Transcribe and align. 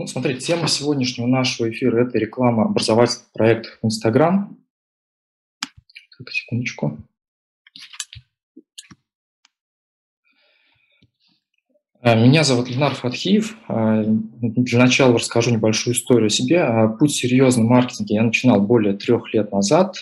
Ну, 0.00 0.06
смотрите, 0.06 0.40
тема 0.40 0.66
сегодняшнего 0.66 1.26
нашего 1.26 1.68
эфира– 1.68 2.02
это 2.08 2.16
реклама 2.16 2.64
образовательных 2.64 3.30
проектов 3.32 3.78
в 3.82 3.84
Инстаграм. 3.84 4.56
Так, 6.16 6.30
секундочку. 6.30 6.96
Меня 12.02 12.44
зовут 12.44 12.70
Ленар 12.70 12.94
Фатхиев. 12.94 13.56
Э, 13.68 14.04
для 14.06 14.78
начала 14.78 15.14
расскажу 15.18 15.50
небольшую 15.50 15.94
историю 15.94 16.28
о 16.28 16.30
себе. 16.30 16.56
Э, 16.56 16.88
путь 16.98 17.12
серьезный 17.12 17.59
в 17.59 17.64
маркетинге 17.64 18.14
я 18.14 18.22
начинал 18.22 18.62
более 18.62 18.94
трех 18.94 19.34
лет 19.34 19.52
назад 19.52 19.96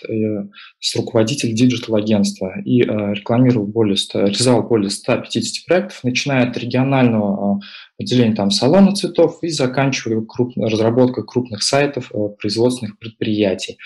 с 0.78 0.96
руководителя 0.96 1.52
digital-агентства 1.52 2.54
и 2.64 2.82
рекламировал 2.82 3.66
более 3.66 3.96
100, 3.96 4.20
реализовал 4.20 4.62
более 4.62 4.90
150 4.90 5.66
проектов, 5.66 6.04
начиная 6.04 6.48
от 6.48 6.56
регионального 6.56 7.60
отделения 7.98 8.36
там, 8.36 8.52
салона 8.52 8.94
цветов 8.94 9.38
и 9.42 9.48
заканчивая 9.48 10.20
круп, 10.20 10.52
разработкой 10.56 11.24
крупных 11.26 11.62
сайтов 11.62 12.12
производственных 12.38 12.98
предприятий. 12.98 13.78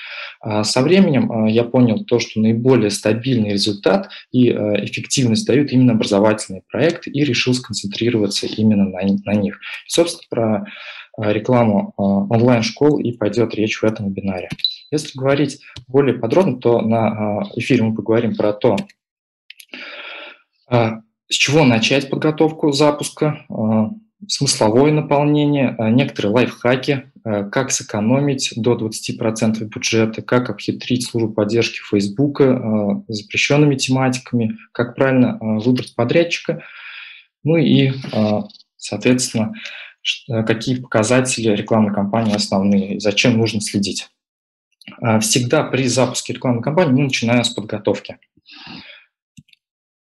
Со 0.62 0.82
временем 0.82 1.46
я 1.46 1.64
понял 1.64 2.04
то, 2.04 2.18
что 2.18 2.40
наиболее 2.40 2.90
стабильный 2.90 3.52
результат 3.52 4.10
и 4.32 4.50
эффективность 4.50 5.46
дают 5.46 5.72
именно 5.72 5.92
образовательные 5.92 6.62
проекты 6.70 7.10
и 7.10 7.24
решил 7.24 7.54
сконцентрироваться 7.54 8.01
концентрироваться 8.02 8.46
именно 8.46 8.84
на, 8.84 9.00
на 9.24 9.34
них. 9.34 9.58
Собственно, 9.86 10.26
про 10.30 10.66
а, 11.16 11.32
рекламу 11.32 11.94
а, 11.96 12.02
онлайн-школ 12.02 12.98
и 12.98 13.12
пойдет 13.12 13.54
речь 13.54 13.80
в 13.80 13.84
этом 13.84 14.08
вебинаре. 14.08 14.48
Если 14.90 15.18
говорить 15.18 15.60
более 15.88 16.18
подробно, 16.18 16.58
то 16.58 16.80
на 16.80 17.06
а, 17.06 17.42
эфире 17.56 17.84
мы 17.84 17.94
поговорим 17.94 18.34
про 18.34 18.52
то, 18.52 18.76
с 20.70 21.34
чего 21.34 21.64
начать 21.64 22.08
подготовку 22.08 22.72
запуска, 22.72 23.44
смысловое 24.26 24.90
наполнение, 24.90 25.76
некоторые 25.78 26.32
лайфхаки, 26.32 27.12
как 27.22 27.70
сэкономить 27.70 28.54
до 28.56 28.74
20% 28.74 29.64
бюджета, 29.64 30.22
как 30.22 30.48
обхитрить 30.48 31.06
службу 31.06 31.34
поддержки 31.34 31.80
Facebook 31.90 32.40
запрещенными 33.08 33.74
тематиками, 33.74 34.56
как 34.72 34.94
правильно 34.94 35.36
выбрать 35.40 35.94
подрядчика– 35.94 36.62
ну 37.44 37.56
и, 37.56 37.92
а, 38.12 38.46
соответственно, 38.76 39.54
какие 40.28 40.76
показатели 40.76 41.54
рекламной 41.54 41.94
кампании 41.94 42.34
основные, 42.34 43.00
зачем 43.00 43.38
нужно 43.38 43.60
следить. 43.60 44.08
А, 45.00 45.20
всегда 45.20 45.64
при 45.64 45.86
запуске 45.86 46.32
рекламной 46.32 46.62
кампании 46.62 46.92
мы 46.92 47.02
начинаем 47.04 47.44
с 47.44 47.50
подготовки. 47.50 48.18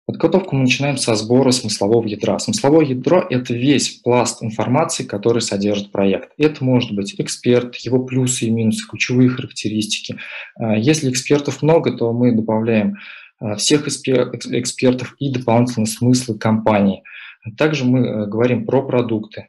Подготовку 0.06 0.56
мы 0.56 0.64
начинаем 0.64 0.98
со 0.98 1.16
сбора 1.16 1.52
смыслового 1.52 2.06
ядра. 2.06 2.38
Смысловое 2.40 2.86
ядро– 2.86 3.26
это 3.30 3.54
весь 3.54 3.90
пласт 3.90 4.44
информации, 4.44 5.04
который 5.04 5.42
содержит 5.42 5.92
проект. 5.92 6.34
Это 6.38 6.64
может 6.66 6.92
быть 6.94 7.16
эксперт, 7.18 7.76
его 7.78 8.04
плюсы 8.04 8.46
и 8.46 8.50
минусы, 8.50 8.86
ключевые 8.90 9.30
характеристики. 9.30 10.18
А, 10.56 10.76
если 10.76 11.10
экспертов 11.10 11.62
много, 11.62 11.96
то 11.96 12.12
мы 12.14 12.34
добавляем 12.34 12.98
всех 13.58 13.88
экспертов 13.88 15.16
и 15.18 15.32
дополнительные 15.32 15.88
смыслы 15.88 16.38
компании– 16.38 17.04
также 17.58 17.86
мы 17.86 18.00
э, 18.00 18.26
говорим 18.28 18.66
про 18.66 18.82
продукты. 18.84 19.48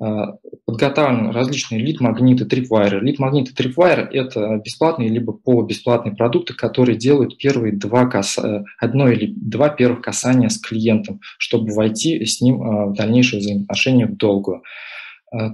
А, 0.00 0.34
подготовлены 0.64 1.32
различные 1.32 1.80
лид-магниты, 1.80 2.44
трипвайры. 2.46 3.00
Лид-магниты, 3.00 3.54
трипвайры– 3.54 4.02
это 4.12 4.60
бесплатные 4.64 5.08
либо 5.08 5.32
полубесплатные 5.32 6.14
продукты, 6.16 6.54
которые 6.54 6.96
делают 6.96 7.36
первые 7.36 7.72
два 7.72 8.06
кас... 8.06 8.38
Э, 8.38 8.64
одно 8.78 9.08
или 9.08 9.32
два 9.36 9.68
первых 9.68 10.02
касания 10.02 10.48
с 10.48 10.58
клиентом, 10.58 11.20
чтобы 11.38 11.72
войти 11.74 12.24
с 12.24 12.40
ним 12.40 12.62
э, 12.62 12.86
в 12.86 12.94
дальнейшее 12.94 13.40
взаимоотношение 13.40 14.06
в 14.06 14.16
долгую. 14.16 14.62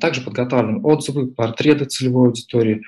Также 0.00 0.22
подготовлены 0.22 0.80
отзывы, 0.82 1.28
портреты 1.28 1.84
целевой 1.84 2.30
аудитории, 2.30 2.82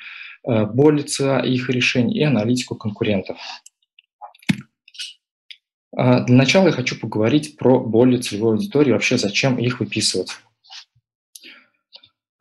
боли 0.45 1.03
ЦА 1.03 1.39
и 1.39 1.53
их 1.53 1.71
решений 1.71 2.19
и 2.19 2.25
аналитику 2.25 2.75
конкурентов. 2.75 3.39
А, 5.97 6.21
для 6.21 6.37
начала 6.37 6.67
я 6.67 6.73
хочу 6.73 6.99
поговорить 6.99 7.57
про 7.57 7.81
боли 7.81 8.17
целевой 8.19 8.55
аудитории, 8.55 8.93
вообще 8.93 9.19
зачем 9.19 9.59
их 9.59 9.81
выписывать. 9.81 10.31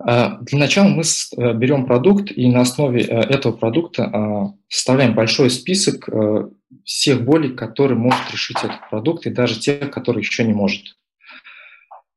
А, 0.02 0.38
для 0.42 0.60
начала 0.60 0.88
мы 0.88 1.02
э, 1.02 1.54
берем 1.54 1.86
продукт 1.86 2.32
и 2.32 2.48
на 2.48 2.62
основе 2.62 3.02
э, 3.02 3.20
этого 3.20 3.52
продукта 3.52 4.06
а, 4.06 4.54
составляем 4.70 5.14
большой 5.14 5.50
список 5.50 6.08
э, 6.08 6.50
всех 6.86 7.26
болей, 7.26 7.54
которые 7.54 7.98
может 7.98 8.32
решить 8.32 8.58
этот 8.58 8.90
продукт, 8.90 9.26
и 9.26 9.30
даже 9.30 9.60
тех, 9.60 9.92
которые 9.92 10.22
еще 10.22 10.46
не 10.46 10.54
может. 10.54 10.96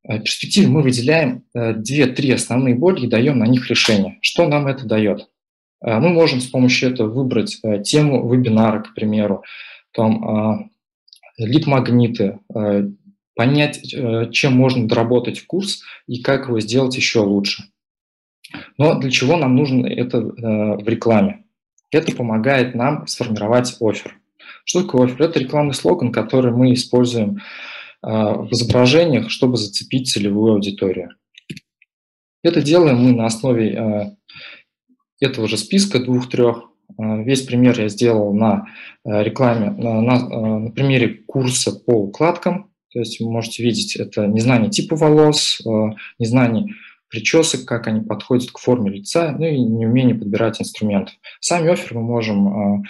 В 0.04 0.18
перспективе 0.18 0.66
мы 0.66 0.82
выделяем 0.82 1.44
2-3 1.54 2.34
основные 2.34 2.74
боли 2.74 3.04
и 3.04 3.08
даем 3.08 3.38
на 3.38 3.46
них 3.46 3.70
решение. 3.70 4.18
Что 4.20 4.48
нам 4.48 4.66
это 4.66 4.84
дает? 4.84 5.28
Мы 5.80 6.08
можем 6.08 6.40
с 6.40 6.48
помощью 6.48 6.90
этого 6.90 7.08
выбрать 7.08 7.60
тему 7.84 8.28
вебинара, 8.28 8.80
к 8.80 8.94
примеру, 8.94 9.44
там, 9.92 10.71
лид-магниты, 11.38 12.40
э, 12.54 12.88
понять, 13.34 13.92
э, 13.92 14.30
чем 14.30 14.54
можно 14.54 14.86
доработать 14.86 15.46
курс 15.46 15.82
и 16.06 16.22
как 16.22 16.48
его 16.48 16.60
сделать 16.60 16.96
еще 16.96 17.20
лучше. 17.20 17.64
Но 18.76 18.98
для 18.98 19.10
чего 19.10 19.36
нам 19.36 19.56
нужно 19.56 19.86
это 19.86 20.18
э, 20.18 20.22
в 20.76 20.88
рекламе? 20.88 21.44
Это 21.90 22.14
помогает 22.14 22.74
нам 22.74 23.06
сформировать 23.06 23.76
офер. 23.80 24.18
Что 24.64 24.82
такое 24.82 25.06
офер? 25.06 25.22
Это 25.22 25.40
рекламный 25.40 25.74
слоган, 25.74 26.12
который 26.12 26.52
мы 26.52 26.72
используем 26.72 27.40
в 28.04 28.48
изображениях, 28.50 29.30
чтобы 29.30 29.56
зацепить 29.56 30.10
целевую 30.10 30.54
аудиторию. 30.54 31.10
Это 32.42 32.60
делаем 32.60 32.96
мы 32.96 33.12
на 33.12 33.26
основе 33.26 34.16
этого 35.20 35.46
же 35.46 35.56
списка 35.56 36.00
двух-трех 36.00 36.71
весь 36.98 37.42
пример 37.42 37.80
я 37.80 37.88
сделал 37.88 38.34
на 38.34 38.68
э, 39.04 39.22
рекламе, 39.22 39.70
на, 39.70 40.00
на, 40.00 40.12
э, 40.14 40.58
на 40.58 40.70
примере 40.70 41.08
курса 41.26 41.72
по 41.72 41.92
укладкам. 41.92 42.70
То 42.92 42.98
есть 42.98 43.20
вы 43.20 43.30
можете 43.30 43.62
видеть, 43.62 43.96
это 43.96 44.26
незнание 44.26 44.70
типа 44.70 44.96
волос, 44.96 45.62
незнание 46.18 46.74
причесок, 47.08 47.64
как 47.64 47.86
они 47.86 48.02
подходят 48.02 48.50
к 48.50 48.58
форме 48.58 48.90
лица, 48.90 49.32
ну 49.32 49.46
и 49.46 49.58
неумение 49.58 50.14
подбирать 50.14 50.60
инструментов. 50.60 51.14
Сами 51.40 51.72
офер 51.72 51.94
мы 51.94 52.02
можем 52.02 52.84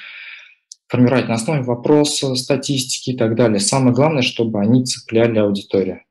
формировать 0.89 1.29
на 1.29 1.35
основе 1.35 1.63
вопроса, 1.63 2.35
статистики 2.35 3.11
и 3.11 3.17
так 3.17 3.35
далее. 3.35 3.61
Самое 3.61 3.95
главное, 3.95 4.23
чтобы 4.23 4.61
они 4.61 4.85
цепляли 4.85 5.39
аудиторию. 5.39 6.03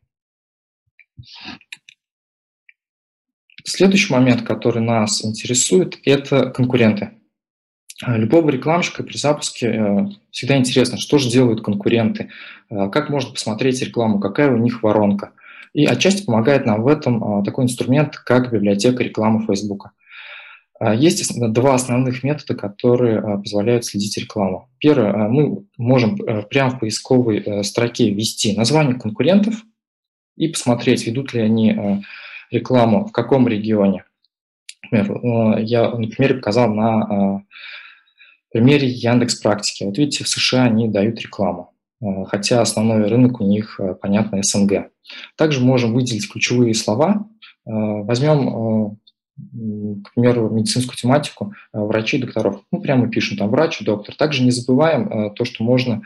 Следующий 3.63 4.11
момент, 4.11 4.41
который 4.41 4.81
нас 4.81 5.23
интересует, 5.23 5.99
это 6.03 6.49
конкуренты. 6.49 7.20
А, 8.03 8.17
любого 8.17 8.49
рекламщика 8.49 9.03
при 9.03 9.17
запуске 9.17 9.67
э, 9.67 10.05
всегда 10.31 10.57
интересно, 10.57 10.97
что 10.97 11.17
же 11.19 11.29
делают 11.29 11.61
конкуренты, 11.61 12.29
э, 12.69 12.89
как 12.89 13.09
можно 13.09 13.31
посмотреть 13.31 13.81
рекламу, 13.81 14.19
какая 14.19 14.51
у 14.51 14.57
них 14.57 14.81
воронка. 14.81 15.31
И 15.73 15.85
отчасти 15.85 16.25
помогает 16.25 16.65
нам 16.65 16.81
в 16.81 16.87
этом 16.87 17.41
э, 17.41 17.45
такой 17.45 17.65
инструмент, 17.65 18.17
как 18.17 18.51
библиотека 18.51 19.03
рекламы 19.03 19.45
Facebook. 19.45 19.89
Есть 20.95 21.31
два 21.53 21.75
основных 21.75 22.23
метода, 22.23 22.55
которые 22.55 23.21
позволяют 23.37 23.85
следить 23.85 24.17
рекламу. 24.17 24.67
Первое, 24.79 25.27
мы 25.27 25.63
можем 25.77 26.17
прямо 26.49 26.71
в 26.71 26.79
поисковой 26.79 27.63
строке 27.63 28.09
ввести 28.09 28.57
название 28.57 28.97
конкурентов 28.97 29.53
и 30.37 30.47
посмотреть, 30.47 31.05
ведут 31.05 31.35
ли 31.35 31.41
они 31.41 32.03
рекламу 32.49 33.05
в 33.05 33.11
каком 33.11 33.47
регионе. 33.47 34.05
Например, 34.89 35.59
я 35.59 35.91
на 35.91 36.07
примере 36.07 36.33
показал 36.33 36.73
на 36.73 37.43
примере 38.51 38.87
Яндекс 38.87 39.35
Практики. 39.35 39.83
Вот 39.83 39.97
видите, 39.97 40.23
в 40.23 40.27
США 40.27 40.63
они 40.63 40.87
дают 40.87 41.19
рекламу, 41.19 41.73
э, 42.01 42.25
хотя 42.27 42.61
основной 42.61 43.07
рынок 43.07 43.39
у 43.39 43.45
них, 43.45 43.79
э, 43.79 43.95
понятно, 43.95 44.43
СНГ. 44.43 44.89
Также 45.35 45.61
можем 45.61 45.93
выделить 45.93 46.29
ключевые 46.31 46.73
слова. 46.73 47.27
Э, 47.65 47.71
возьмем, 47.71 48.97
к 50.03 50.13
примеру, 50.13 50.49
медицинскую 50.49 50.95
тематику 50.95 51.53
врачей, 51.73 52.21
докторов. 52.21 52.61
Ну, 52.71 52.79
прямо 52.81 53.09
пишем 53.09 53.37
там 53.37 53.49
врач, 53.49 53.81
доктор. 53.81 54.15
Также 54.15 54.43
не 54.43 54.51
забываем 54.51 55.33
то, 55.33 55.45
что 55.45 55.63
можно 55.63 56.03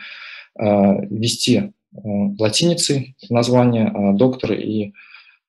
ввести 0.57 1.73
латиницей 1.91 3.17
название 3.29 4.13
доктора, 4.13 4.55
и 4.55 4.93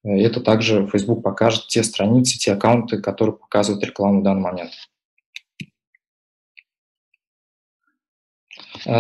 это 0.03 0.41
также 0.41 0.89
Facebook 0.89 1.23
покажет 1.23 1.69
те 1.69 1.85
страницы, 1.85 2.39
те 2.39 2.55
аккаунты, 2.55 3.01
которые 3.01 3.37
показывают 3.37 3.85
рекламу 3.85 4.21
в 4.21 4.25
данный 4.25 4.43
момент. 4.43 4.73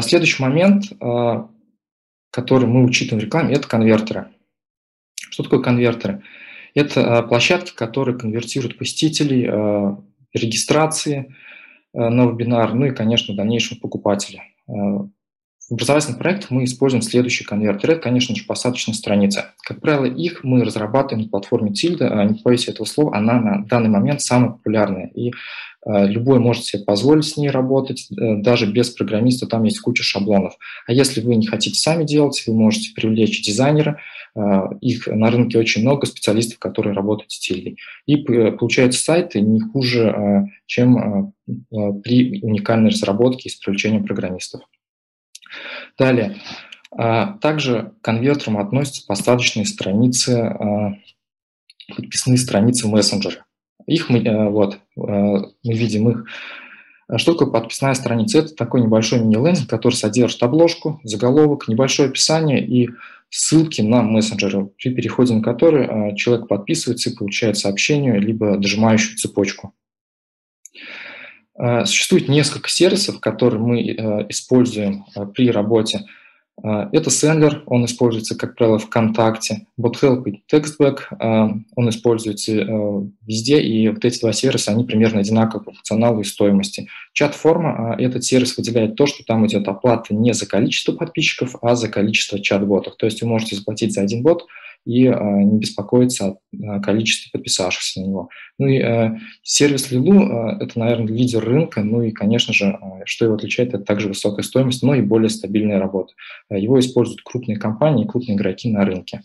Следующий 0.03 0.43
момент, 0.43 0.85
а, 1.00 1.49
который 2.31 2.67
мы 2.67 2.85
учитываем 2.85 3.21
в 3.21 3.25
рекламе, 3.25 3.55
это 3.55 3.69
конвертеры. 3.69 4.29
Что 5.31 5.43
такое 5.43 5.61
конвертеры? 5.61 6.23
Это 6.75 7.19
а, 7.19 7.23
площадки, 7.23 7.75
которые 7.75 8.19
конвертируют 8.19 8.79
посетителей, 8.79 9.47
регистрации 10.33 11.35
на 11.94 12.27
вебинар, 12.27 12.75
ну 12.75 12.87
и, 12.87 12.91
конечно, 12.91 13.33
в 13.33 13.37
дальнейшем 13.38 13.79
покупателей. 13.79 14.43
В 15.69 15.73
образовательных 15.73 16.19
проектах 16.19 16.50
мы 16.53 16.62
используем 16.62 17.03
следующий 17.03 17.43
конвертер. 17.43 17.91
Это, 17.91 18.00
конечно 18.00 18.37
же, 18.37 18.44
посадочная 18.44 18.94
страница. 18.94 19.55
Как 19.62 19.81
правило, 19.81 20.05
их 20.05 20.44
мы 20.44 20.62
разрабатываем 20.62 21.25
на 21.25 21.31
платформе 21.31 21.73
Tilda. 21.73 22.06
А, 22.06 22.25
не 22.25 22.41
боюсь 22.41 22.69
этого 22.69 22.87
слова, 22.87 23.17
она 23.17 23.41
на 23.41 23.65
данный 23.65 23.88
момент 23.88 24.21
самая 24.21 24.50
популярная. 24.50 25.09
И 25.09 25.33
любой 25.87 26.41
может 26.41 26.65
себе 26.65 26.83
позволить 26.83 27.27
с 27.27 27.37
ней 27.37 27.49
работать, 27.49 28.09
э, 28.11 28.37
даже 28.38 28.67
без 28.71 28.91
программиста, 28.91 29.47
там 29.47 29.62
есть 29.62 29.79
куча 29.79 30.03
шаблонов. 30.03 30.59
А 30.87 30.93
если 30.93 31.21
вы 31.21 31.37
не 31.37 31.47
хотите 31.47 31.79
сами 31.79 32.03
делать, 32.03 32.43
вы 32.47 32.55
можете 32.55 32.93
привлечь 32.93 33.41
дизайнера, 33.43 34.00
э, 34.35 34.61
их 34.81 35.06
на 35.06 35.31
рынке 35.31 35.59
очень 35.59 35.83
много 35.83 36.06
специалистов, 36.06 36.59
которые 36.59 36.93
работают 36.93 37.31
с 37.31 37.38
Тильдой. 37.38 37.79
И 38.06 38.17
получаются 38.17 39.00
сайты 39.03 39.41
не 39.41 39.61
хуже, 39.61 40.49
чем 40.67 41.33
при 42.03 42.41
уникальной 42.43 42.91
разработке 42.91 43.49
и 43.49 43.53
с 43.53 43.55
привлечением 43.55 44.05
программистов. 44.05 44.62
Далее. 45.97 46.37
Также 46.91 47.93
к 48.00 48.05
конвертерам 48.05 48.59
относятся 48.59 49.06
посадочные 49.06 49.67
страницы, 49.67 50.56
подписные 51.94 52.38
страницы 52.38 52.87
в 52.87 52.91
мессенджере. 52.91 53.44
Их 53.87 54.11
мы, 54.11 54.19
э, 54.19 54.49
вот, 54.49 54.75
э, 54.75 54.79
мы 54.97 55.53
видим 55.62 56.09
их. 56.11 56.25
Что 57.17 57.33
такое 57.33 57.53
подписная 57.53 57.94
страница? 57.94 58.41
Это 58.41 58.55
такой 58.55 58.81
небольшой 58.81 59.21
мини-лендинг, 59.21 59.71
который 59.71 59.94
содержит 59.94 60.43
обложку, 60.43 61.00
заголовок, 61.05 61.69
небольшое 61.69 62.09
описание 62.09 62.67
и 62.67 62.91
ссылки 63.31 63.81
на 63.81 64.03
мессенджеры, 64.03 64.67
при 64.79 64.91
переходе 64.91 65.35
на 65.35 65.43
которые 65.43 65.87
э, 66.12 66.17
человек 66.17 66.49
подписывается 66.49 67.11
и 67.11 67.17
получает 67.17 67.59
сообщение, 67.59 68.19
либо 68.19 68.56
дожимающую 68.56 69.17
цепочку. 69.17 69.73
Э, 71.59 71.85
существует 71.85 72.29
несколько 72.29 72.69
сервисов, 72.69 73.21
которые 73.21 73.61
мы 73.61 73.83
э, 73.83 74.27
используем 74.29 75.05
э, 75.15 75.27
при 75.27 75.50
работе. 75.50 76.00
Это 76.62 77.11
Sendler, 77.11 77.62
он 77.67 77.85
используется, 77.85 78.37
как 78.37 78.56
правило, 78.56 78.79
ВКонтакте. 78.79 79.67
BotHelp 79.79 80.25
и 80.25 80.43
TextBack, 80.50 81.61
он 81.76 81.88
используется 81.91 82.53
везде, 83.26 83.61
и 83.61 83.88
вот 83.91 84.05
эти 84.05 84.19
два 84.20 84.32
сервиса, 84.32 84.73
они 84.73 84.85
примерно 84.85 85.20
одинаковы 85.20 85.64
по 85.64 85.73
функционалу 85.73 86.23
и 86.23 86.25
стоимости. 86.25 86.88
Чат-форма, 87.12 87.94
этот 87.99 88.25
сервис 88.25 88.56
выделяет 88.56 88.97
то, 88.97 89.06
что 89.06 89.23
там 89.25 89.47
идет 89.47 89.69
оплата 89.69 90.14
не 90.14 90.32
за 90.32 90.47
количество 90.47 90.93
подписчиков, 90.93 91.56
а 91.61 91.76
за 91.76 91.88
количество 91.88 92.41
чат-ботов. 92.41 92.97
То 92.97 93.06
есть 93.06 93.20
вы 93.20 93.29
можете 93.29 93.56
заплатить 93.56 93.93
за 93.93 94.00
один 94.00 94.23
бот, 94.23 94.47
и 94.87 95.05
э, 95.06 95.43
не 95.43 95.59
беспокоиться 95.59 96.38
о 96.62 96.81
количестве 96.81 97.31
подписавшихся 97.33 98.00
на 98.00 98.06
него. 98.06 98.29
Ну 98.56 98.69
и 98.69 98.79
э, 98.79 99.17
сервис 99.43 99.91
Лилу 99.91 100.23
э,– 100.23 100.59
это, 100.61 100.79
наверное, 100.79 101.12
лидер 101.12 101.44
рынка, 101.44 101.83
ну 101.83 102.03
и, 102.03 102.12
конечно 102.12 102.55
же, 102.55 102.79
что 103.05 103.25
его 103.25 103.35
отличает, 103.35 103.75
это 103.75 103.85
также 103.85 104.06
высокая 104.09 104.44
стоимость, 104.44 104.85
но 104.85 104.94
и 104.94 105.03
более 105.03 105.29
стабильная 105.29 105.81
работа. 105.81 106.15
Его 106.50 106.79
используют 106.79 107.23
крупные 107.23 107.59
компании, 107.59 108.06
крупные 108.06 108.37
игроки 108.37 108.71
на 108.71 108.85
рынке. 108.85 109.23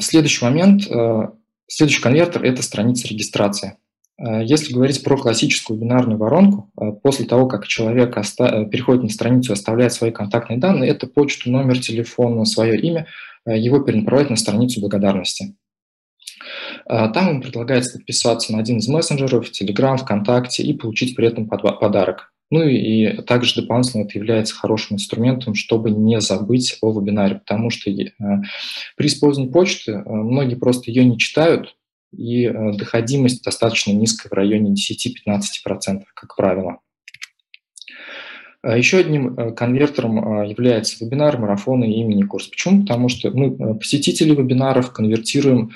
Следующий 0.00 0.44
момент, 0.44 0.82
следующий 1.66 2.02
конвертер– 2.02 2.42
это 2.44 2.62
страница 2.62 3.08
регистрации. 3.08 3.78
Э, 4.20 4.42
если 4.44 4.72
говорить 4.72 5.02
про 5.02 5.16
классическую 5.16 5.78
бинарную 5.78 6.18
воронку, 6.18 6.70
э, 6.78 6.92
после 7.02 7.24
того, 7.24 7.46
как 7.46 7.66
человек 7.66 8.16
э, 8.16 8.66
переходит 8.66 9.02
на 9.02 9.08
страницу 9.08 9.52
и 9.52 9.54
оставляет 9.54 9.92
свои 9.92 10.10
контактные 10.10 10.58
данные, 10.58 10.90
это 10.90 11.06
почту, 11.06 11.50
номер 11.50 11.78
телефона, 11.80 12.44
свое 12.44 12.78
имя, 12.78 13.06
его 13.46 13.80
перенаправляют 13.80 14.30
на 14.30 14.36
страницу 14.36 14.80
благодарности. 14.80 15.54
Там 16.86 17.28
ему 17.28 17.40
предлагается 17.40 17.96
подписаться 17.96 18.52
на 18.52 18.58
один 18.58 18.78
из 18.78 18.88
мессенджеров, 18.88 19.50
Telegram, 19.50 19.96
ВКонтакте 19.96 20.62
и 20.62 20.74
получить 20.74 21.16
при 21.16 21.26
этом 21.26 21.48
подарок. 21.48 22.32
Ну 22.50 22.62
и 22.64 23.22
также 23.22 23.62
дополнительно 23.62 24.02
это 24.02 24.18
является 24.18 24.54
хорошим 24.54 24.96
инструментом, 24.96 25.54
чтобы 25.54 25.90
не 25.90 26.20
забыть 26.20 26.76
о 26.82 26.92
вебинаре, 26.92 27.36
потому 27.36 27.70
что 27.70 27.90
при 27.90 29.06
использовании 29.06 29.52
почты 29.52 30.02
многие 30.04 30.56
просто 30.56 30.90
ее 30.90 31.04
не 31.04 31.18
читают, 31.18 31.74
и 32.12 32.46
э, 32.46 32.72
доходимость 32.72 33.44
достаточно 33.44 33.92
низкая 33.92 34.30
в 34.30 34.32
районе 34.32 34.74
10-15%, 34.74 36.02
как 36.14 36.36
правило. 36.36 36.78
А 38.62 38.76
еще 38.76 38.98
одним 38.98 39.38
э, 39.38 39.52
конвертером 39.52 40.42
э, 40.42 40.50
является 40.50 41.02
вебинар, 41.04 41.38
марафоны 41.38 41.90
и 41.92 42.02
мини-курс. 42.02 42.48
Почему? 42.48 42.82
Потому 42.82 43.08
что 43.08 43.30
мы 43.30 43.74
посетители 43.76 44.34
вебинаров 44.34 44.92
конвертируем 44.92 45.72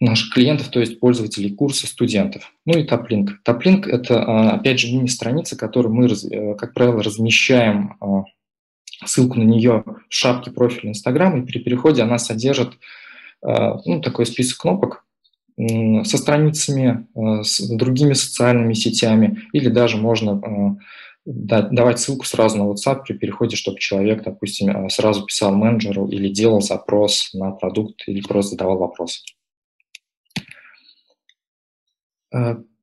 наших 0.00 0.32
клиентов, 0.32 0.68
то 0.68 0.78
есть 0.78 1.00
пользователей 1.00 1.50
курса, 1.50 1.88
студентов. 1.88 2.52
Ну 2.66 2.78
и 2.78 2.84
топлинк. 2.84 3.42
Топлинк– 3.42 3.86
это, 3.88 4.52
опять 4.52 4.78
же, 4.78 4.94
мини-страница, 4.94 5.56
которую 5.56 5.92
мы, 5.92 6.54
как 6.54 6.72
правило, 6.72 7.02
размещаем 7.02 7.96
ссылку 9.04 9.40
на 9.40 9.42
нее 9.42 9.82
в 9.84 10.14
шапке 10.14 10.52
профиля 10.52 10.90
Инстаграм, 10.90 11.42
и 11.42 11.44
при 11.44 11.58
переходе 11.58 12.02
она 12.02 12.18
содержит 12.18 12.74
Э, 12.74 12.76
ну, 13.42 14.00
такой 14.00 14.26
список 14.26 14.58
кнопок 14.58 15.04
со 16.04 16.18
страницами, 16.18 17.08
э, 17.14 17.42
с 17.42 17.60
другими 17.68 18.12
социальными 18.12 18.74
сетями, 18.74 19.42
или 19.52 19.68
даже 19.68 19.96
можно 19.96 20.78
э, 21.26 21.62
давать 21.70 21.98
ссылку 21.98 22.24
сразу 22.24 22.58
на 22.58 22.70
WhatsApp 22.70 23.02
при 23.04 23.14
переходе, 23.14 23.56
чтобы 23.56 23.80
человек, 23.80 24.22
допустим, 24.22 24.88
сразу 24.88 25.26
писал 25.26 25.54
менеджеру 25.54 26.06
или 26.06 26.28
делал 26.28 26.60
запрос 26.60 27.30
на 27.34 27.50
продукт, 27.50 28.04
или 28.06 28.20
просто 28.20 28.52
задавал 28.52 28.78
вопрос. 28.78 29.24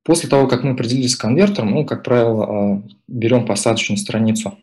После 0.03 0.29
того, 0.29 0.47
как 0.47 0.63
мы 0.63 0.71
определились 0.71 1.13
с 1.13 1.17
конвертером, 1.17 1.71
ну, 1.71 1.85
как 1.85 2.03
правило, 2.03 2.83
берем 3.07 3.45
посадочную 3.47 3.97
страницу. 3.97 4.59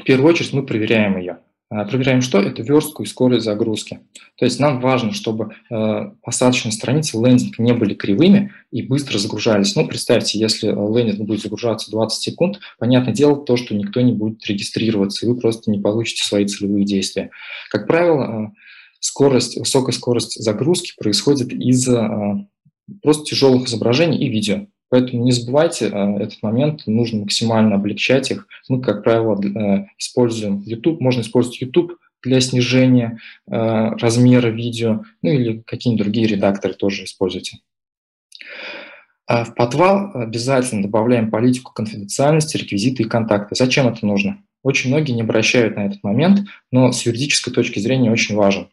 В 0.00 0.04
первую 0.04 0.30
очередь 0.32 0.52
мы 0.52 0.64
проверяем 0.64 1.18
ее. 1.18 1.38
А, 1.72 1.84
проверяем 1.84 2.20
что? 2.20 2.40
Это 2.40 2.62
верстку 2.62 3.04
и 3.04 3.06
скорость 3.06 3.44
загрузки. 3.44 4.00
То 4.36 4.44
есть 4.44 4.58
нам 4.58 4.80
важно, 4.80 5.12
чтобы 5.12 5.54
э, 5.70 6.10
посадочные 6.20 6.72
страницы 6.72 7.16
лендинг 7.16 7.60
не 7.60 7.72
были 7.72 7.94
кривыми 7.94 8.52
и 8.72 8.82
быстро 8.82 9.18
загружались. 9.18 9.76
Ну, 9.76 9.86
представьте, 9.86 10.40
если 10.40 10.66
лендинг 10.66 11.28
будет 11.28 11.42
загружаться 11.42 11.92
20 11.92 12.20
секунд, 12.20 12.58
понятное 12.80 13.14
дело 13.14 13.36
то, 13.36 13.56
что 13.56 13.76
никто 13.76 14.00
не 14.00 14.12
будет 14.12 14.44
регистрироваться, 14.46 15.24
и 15.24 15.28
вы 15.28 15.38
просто 15.38 15.70
не 15.70 15.78
получите 15.78 16.24
свои 16.24 16.44
целевые 16.44 16.84
действия. 16.84 17.30
Как 17.70 17.86
правило, 17.86 18.48
э, 18.48 18.50
скорость, 18.98 19.56
высокая 19.56 19.92
скорость 19.92 20.42
загрузки 20.42 20.94
происходит 20.98 21.52
из-за 21.52 22.00
э, 22.00 22.94
просто 23.00 23.26
тяжелых 23.26 23.68
изображений 23.68 24.18
и 24.18 24.28
видео. 24.28 24.66
Поэтому 24.90 25.24
не 25.24 25.30
забывайте 25.30 25.86
э, 25.86 26.16
этот 26.16 26.42
момент, 26.42 26.86
нужно 26.86 27.20
максимально 27.20 27.76
облегчать 27.76 28.30
их. 28.30 28.46
Мы, 28.68 28.82
как 28.82 29.04
правило, 29.04 29.40
э, 29.40 29.86
используем 29.98 30.60
YouTube, 30.62 31.00
можно 31.00 31.20
использовать 31.20 31.60
YouTube 31.60 31.92
для 32.22 32.40
снижения 32.40 33.18
э, 33.46 33.54
размера 33.54 34.48
видео, 34.48 35.04
ну 35.22 35.30
или 35.30 35.62
какие-нибудь 35.64 36.04
другие 36.04 36.26
редакторы 36.26 36.74
тоже 36.74 37.04
используйте. 37.04 37.58
А 39.26 39.44
в 39.44 39.54
подвал 39.54 40.10
обязательно 40.12 40.82
добавляем 40.82 41.30
политику 41.30 41.72
конфиденциальности, 41.72 42.56
реквизиты 42.56 43.04
и 43.04 43.08
контакты. 43.08 43.54
Зачем 43.54 43.86
это 43.86 44.04
нужно? 44.04 44.42
Очень 44.64 44.90
многие 44.90 45.12
не 45.12 45.22
обращают 45.22 45.76
на 45.76 45.86
этот 45.86 46.02
момент, 46.02 46.40
но 46.72 46.90
с 46.90 47.06
юридической 47.06 47.52
точки 47.52 47.78
зрения 47.78 48.10
очень 48.10 48.34
важен. 48.34 48.68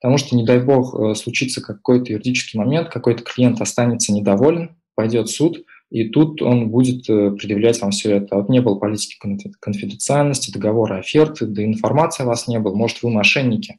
Потому 0.00 0.18
что, 0.18 0.34
не 0.34 0.44
дай 0.44 0.58
бог, 0.58 1.16
случится 1.16 1.62
какой-то 1.62 2.12
юридический 2.12 2.58
момент, 2.58 2.88
какой-то 2.88 3.22
клиент 3.22 3.60
останется 3.60 4.12
недоволен, 4.12 4.76
пойдет 4.94 5.28
суд, 5.28 5.64
и 5.94 6.08
тут 6.08 6.42
он 6.42 6.70
будет 6.70 7.08
э, 7.08 7.30
предъявлять 7.30 7.80
вам 7.80 7.92
все 7.92 8.16
это. 8.16 8.34
Вот 8.34 8.48
не 8.48 8.60
было 8.60 8.74
политики 8.74 9.16
конфиденциальности, 9.60 10.50
договора 10.50 10.98
оферты, 10.98 11.46
да 11.46 11.64
информации 11.64 12.24
у 12.24 12.26
вас 12.26 12.48
не 12.48 12.58
было, 12.58 12.74
может, 12.74 13.02
вы 13.02 13.10
мошенники. 13.10 13.78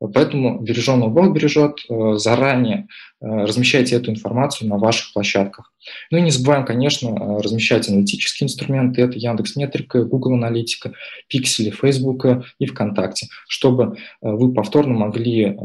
Поэтому 0.00 0.60
береженного 0.60 1.10
Бог 1.10 1.34
бережет, 1.34 1.84
э, 1.88 2.14
заранее 2.16 2.88
э, 3.20 3.26
размещайте 3.26 3.94
эту 3.96 4.10
информацию 4.10 4.70
на 4.70 4.78
ваших 4.78 5.12
площадках. 5.12 5.70
Ну 6.10 6.16
и 6.16 6.22
не 6.22 6.30
забываем, 6.30 6.64
конечно, 6.64 7.10
размещать 7.42 7.90
аналитические 7.90 8.46
инструменты, 8.46 9.02
это 9.02 9.18
Яндекс 9.18 9.56
Метрика, 9.56 10.04
Google 10.04 10.34
Аналитика, 10.34 10.94
Пиксели, 11.28 11.68
Facebook 11.68 12.24
и 12.58 12.64
ВКонтакте, 12.64 13.28
чтобы 13.48 13.98
вы 14.22 14.54
повторно 14.54 14.94
могли 14.94 15.58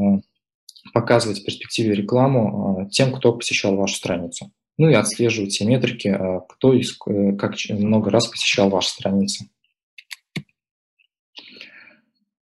показывать 0.92 1.40
в 1.40 1.44
перспективе 1.44 1.94
рекламу 1.94 2.86
тем, 2.90 3.12
кто 3.12 3.32
посещал 3.32 3.76
вашу 3.76 3.94
страницу 3.94 4.50
ну 4.80 4.88
и 4.88 4.94
отслеживать 4.94 5.52
все 5.52 5.66
метрики, 5.66 6.08
а, 6.08 6.40
кто 6.40 6.72
и 6.72 6.80
э, 6.80 7.32
как 7.36 7.54
много 7.68 8.10
раз 8.10 8.28
посещал 8.28 8.70
ваши 8.70 8.88
страницы. 8.88 9.50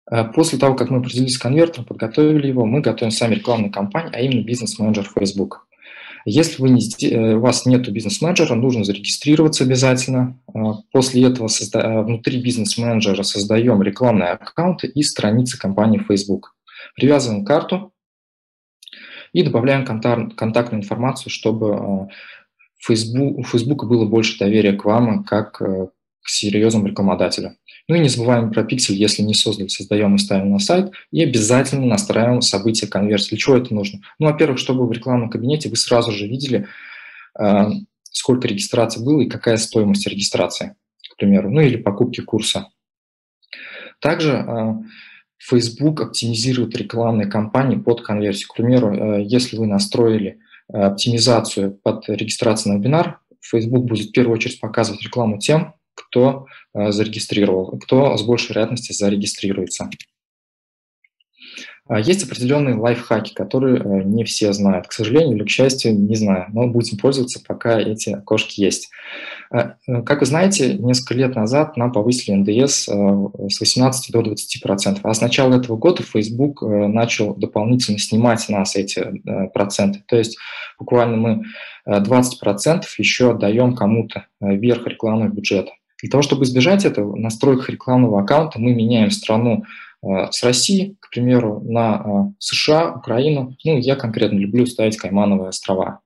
А, 0.06 0.26
после 0.26 0.60
того, 0.60 0.76
как 0.76 0.92
мы 0.92 1.00
определились 1.00 1.34
с 1.34 1.40
конвертером, 1.40 1.86
подготовили 1.86 2.48
его, 2.48 2.64
мы 2.64 2.82
готовим 2.82 3.10
сами 3.10 3.34
рекламную 3.34 3.72
кампанию, 3.72 4.12
а 4.14 4.22
именно 4.22 4.46
бизнес-менеджер 4.46 5.10
Facebook. 5.18 5.68
Если 6.24 6.62
вы 6.62 6.70
не, 6.70 6.84
э, 7.04 7.34
у 7.34 7.40
вас 7.40 7.66
нет 7.66 7.92
бизнес-менеджера, 7.92 8.54
нужно 8.54 8.84
зарегистрироваться 8.84 9.64
обязательно. 9.64 10.40
А, 10.54 10.76
после 10.92 11.24
этого 11.24 11.48
созда, 11.48 12.04
внутри 12.04 12.40
бизнес-менеджера 12.40 13.24
создаем 13.24 13.82
рекламные 13.82 14.30
аккаунты 14.30 14.86
и 14.86 15.02
страницы 15.02 15.58
компании 15.58 15.98
Facebook. 16.08 16.56
Привязываем 16.96 17.46
карту 17.46 17.94
и 19.34 19.44
добавляем 19.44 19.86
контактную 19.86 20.82
информацию, 20.84 21.32
чтобы 21.32 21.68
э, 21.68 22.08
Facebook, 22.80 23.38
у 23.38 23.44
Facebook 23.44 23.88
было 23.88 24.06
больше 24.06 24.38
доверия 24.40 24.74
к 24.74 24.86
вам, 24.86 25.24
как 25.24 25.54
к 26.24 26.30
серьезному 26.30 26.88
рекламодателю. 26.88 27.56
Ну 27.88 27.96
и 27.96 28.00
не 28.00 28.10
забываем 28.10 28.52
про 28.52 28.64
пиксель, 28.64 28.96
если 28.96 29.24
не 29.24 29.34
создали, 29.34 29.68
создаем 29.68 30.16
и 30.16 30.20
ставим 30.20 30.52
на 30.52 30.60
сайт, 30.60 30.92
и 31.12 31.24
обязательно 31.24 31.86
настраиваем 31.88 32.42
события 32.42 32.88
конверсии. 32.88 33.30
Для 33.30 33.38
чего 33.38 33.58
это 33.58 33.74
нужно? 33.74 34.02
Ну, 34.20 34.28
во-первых, 34.28 34.60
чтобы 34.60 34.88
в 34.88 34.92
рекламном 34.92 35.30
кабинете 35.30 35.70
вы 35.70 35.76
сразу 35.76 36.12
же 36.12 36.28
видели, 36.28 36.68
сколько 38.04 38.48
регистраций 38.48 39.04
было 39.04 39.22
и 39.22 39.30
какая 39.30 39.58
стоимость 39.58 40.08
регистрации, 40.08 40.76
к 41.12 41.18
примеру, 41.18 41.50
ну 41.50 41.62
или 41.62 41.78
покупки 41.78 42.22
курса. 42.22 42.70
Также 44.00 44.46
Facebook 45.42 46.02
оптимизирует 46.02 46.78
рекламные 46.78 47.28
кампании 47.28 47.76
под 47.76 48.02
конверсию. 48.02 48.48
К 48.50 48.56
примеру, 48.56 48.94
э, 48.94 49.24
если 49.24 49.58
вы 49.58 49.66
настроили 49.66 50.40
э, 50.72 50.78
оптимизацию 50.78 51.72
под 51.72 52.08
регистрацию 52.08 52.74
на 52.74 52.78
вебинар, 52.78 53.20
Facebook 53.42 53.86
будет 53.86 54.10
в 54.10 54.12
первую 54.12 54.36
очередь 54.36 54.60
показывать 54.60 55.02
рекламу 55.02 55.40
тем, 55.40 55.74
кто 55.96 56.46
э, 56.74 56.92
зарегистрировал, 56.92 57.80
кто 57.80 58.16
с 58.18 58.22
большей 58.22 58.50
вероятностью 58.50 58.96
зарегистрируется. 58.96 59.90
А 61.92 62.00
есть 62.00 62.24
определенные 62.24 62.76
лайфхаки, 62.76 63.34
которые 63.34 64.06
не 64.06 64.24
все 64.24 64.54
знают. 64.54 64.88
К 64.88 64.94
сожалению 64.94 65.36
или 65.36 65.44
к 65.44 65.50
счастью, 65.50 65.94
не 65.94 66.16
знаю, 66.16 66.46
но 66.54 66.66
будем 66.68 66.98
пользоваться, 66.98 67.44
пока 67.46 67.82
эти 67.82 68.12
окошки 68.12 68.62
есть. 68.62 68.90
А, 69.52 69.74
э, 69.90 70.02
как 70.04 70.22
вы 70.22 70.26
знаете, 70.26 70.76
несколько 70.76 71.16
лет 71.16 71.36
назад 71.36 71.76
нам 71.76 71.92
повысили 71.92 72.34
НДС 72.36 72.88
э, 72.88 73.50
с 73.50 73.60
18 73.60 74.10
до 74.10 74.22
20%, 74.22 75.00
а 75.04 75.14
с 75.14 75.20
начала 75.20 75.54
этого 75.56 75.76
года 75.76 76.02
Facebook 76.02 76.64
э, 76.64 76.66
начал 76.66 77.36
дополнительно 77.36 78.00
снимать 78.00 78.48
нас 78.48 78.78
эти 78.78 79.06
проценты. 79.54 80.02
То 80.08 80.16
есть 80.16 80.38
буквально 80.80 81.18
мы 81.18 81.44
20% 81.86 82.84
еще 83.00 83.32
отдаем 83.32 83.76
кому-то 83.76 84.28
вверх 84.40 84.88
рекламного 84.88 85.28
бюджета. 85.28 85.72
Для 86.02 86.10
того, 86.10 86.24
чтобы 86.24 86.46
избежать 86.46 86.86
этого, 86.86 87.12
в 87.12 87.18
настройках 87.18 87.70
рекламного 87.70 88.22
аккаунта 88.22 88.62
мы 88.62 88.74
меняем 88.74 89.12
страну 89.12 89.66
с 90.04 90.44
России, 90.44 90.96
к 91.00 91.12
примеру, 91.12 91.62
на 91.64 92.34
США, 92.40 92.92
Украину. 92.92 93.56
Ну, 93.64 93.78
я 93.78 93.96
конкретно 93.96 94.38
люблю 94.38 94.66
ставить 94.66 94.98
Каймановые 94.98 95.50
острова. 95.50 96.02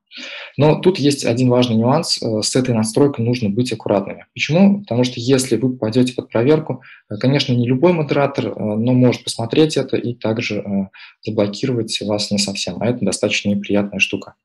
Но 0.58 0.75
тут 0.80 0.98
есть 0.98 1.25
один 1.25 1.50
важный 1.50 1.75
нюанс. 1.75 2.22
Э, 2.22 2.42
с 2.42 2.56
этой 2.56 2.74
настройкой 2.74 3.25
нужно 3.25 3.50
быть 3.50 3.72
аккуратными. 3.72 4.25
Почему? 4.34 4.82
Потому 4.82 5.04
что 5.04 5.20
если 5.20 5.58
вы 5.58 5.74
попадете 5.74 6.14
под 6.14 6.30
проверку, 6.30 6.82
э, 7.10 7.18
конечно, 7.18 7.54
не 7.54 7.68
любой 7.68 7.94
модератор, 7.94 8.48
э, 8.48 8.54
но 8.56 8.94
может 8.94 9.24
посмотреть 9.24 9.78
это 9.78 9.98
и 9.98 10.14
также 10.14 10.90
заблокировать 11.25 12.00
вас 12.02 12.32
не 12.32 12.38
совсем. 12.38 12.82
А 12.82 12.88
это 12.88 13.04
достаточно 13.04 13.50
неприятная 13.50 14.00
штука. 14.00 14.36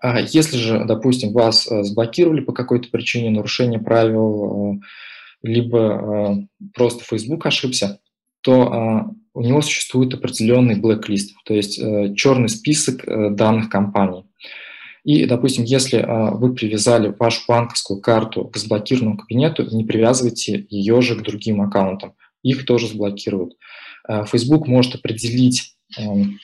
А 0.00 0.20
если 0.20 0.56
же, 0.56 0.84
допустим, 0.84 1.32
вас 1.32 1.64
заблокировали 1.64 2.40
по 2.40 2.52
какой-то 2.52 2.88
причине, 2.90 3.30
нарушение 3.30 3.80
правил, 3.80 4.80
либо 5.44 6.48
просто 6.74 7.04
Facebook 7.04 7.46
ошибся, 7.46 8.00
то 8.40 9.14
у 9.34 9.42
него 9.42 9.60
существует 9.62 10.14
определенный 10.14 10.80
blacklist, 10.80 11.30
то 11.44 11.54
есть 11.54 11.78
э, 11.78 12.14
черный 12.14 12.48
список 12.48 13.06
э, 13.06 13.30
данных 13.30 13.68
компаний. 13.68 14.24
И, 15.02 15.26
допустим, 15.26 15.64
если 15.64 15.98
э, 15.98 16.30
вы 16.36 16.54
привязали 16.54 17.12
вашу 17.18 17.42
банковскую 17.48 18.00
карту 18.00 18.44
к 18.44 18.56
заблокированному 18.56 19.18
кабинету, 19.18 19.66
не 19.74 19.84
привязывайте 19.84 20.66
ее 20.70 21.02
же 21.02 21.16
к 21.16 21.22
другим 21.22 21.60
аккаунтам. 21.60 22.14
Их 22.42 22.64
тоже 22.64 22.88
заблокируют. 22.88 23.54
Facebook 24.26 24.68
может 24.68 24.96
определить 24.96 25.76
эм, 25.98 26.38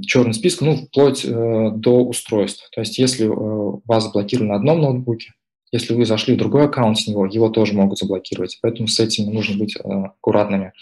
черный 0.00 0.32
список, 0.32 0.62
ну, 0.62 0.76
вплоть 0.76 1.22
до 1.22 2.02
устройств. 2.02 2.66
То 2.74 2.80
есть 2.80 2.96
если 2.96 3.26
вас 3.26 4.04
заблокировали 4.04 4.48
на 4.48 4.56
одном 4.56 4.80
ноутбуке, 4.80 5.34
если 5.72 5.94
вы 5.94 6.04
зашли 6.04 6.34
в 6.34 6.38
другой 6.38 6.66
аккаунт 6.66 6.98
с 6.98 7.06
него, 7.06 7.26
его 7.26 7.48
тоже 7.48 7.74
могут 7.74 7.98
заблокировать. 7.98 8.58
Поэтому 8.62 8.88
с 8.88 9.00
этим 9.00 9.32
нужно 9.32 9.58
быть 9.58 9.76
аккуратными. 9.76 10.72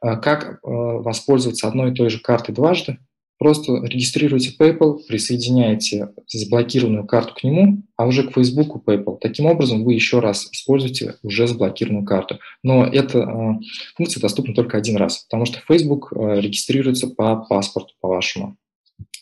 А 0.00 0.16
как 0.16 0.44
э, 0.44 0.58
воспользоваться 0.62 1.66
одной 1.66 1.90
и 1.90 1.94
той 1.94 2.08
же 2.08 2.20
картой 2.20 2.54
дважды? 2.54 2.98
Просто 3.38 3.72
регистрируйте 3.84 4.52
PayPal, 4.58 4.98
присоединяете 5.06 6.10
заблокированную 6.26 7.06
карту 7.06 7.34
к 7.34 7.44
нему, 7.44 7.82
а 7.96 8.06
уже 8.06 8.24
к 8.24 8.34
Facebook 8.34 8.84
PayPal. 8.84 9.18
Таким 9.20 9.46
образом, 9.46 9.84
вы 9.84 9.94
еще 9.94 10.18
раз 10.18 10.48
используете 10.50 11.16
уже 11.22 11.46
заблокированную 11.46 12.04
карту. 12.04 12.40
Но 12.64 12.84
эта 12.84 13.18
э, 13.18 13.54
функция 13.96 14.20
доступна 14.20 14.54
только 14.54 14.76
один 14.76 14.96
раз, 14.96 15.18
потому 15.18 15.46
что 15.46 15.60
Facebook 15.68 16.12
э, 16.12 16.40
регистрируется 16.40 17.06
по 17.06 17.36
паспорту, 17.36 17.94
по 18.00 18.08
вашему. 18.08 18.56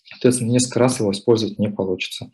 Соответственно, 0.04 0.50
несколько 0.50 0.78
раз 0.78 0.98
его 0.98 1.12
использовать 1.12 1.58
не 1.58 1.68
получится. 1.68 2.30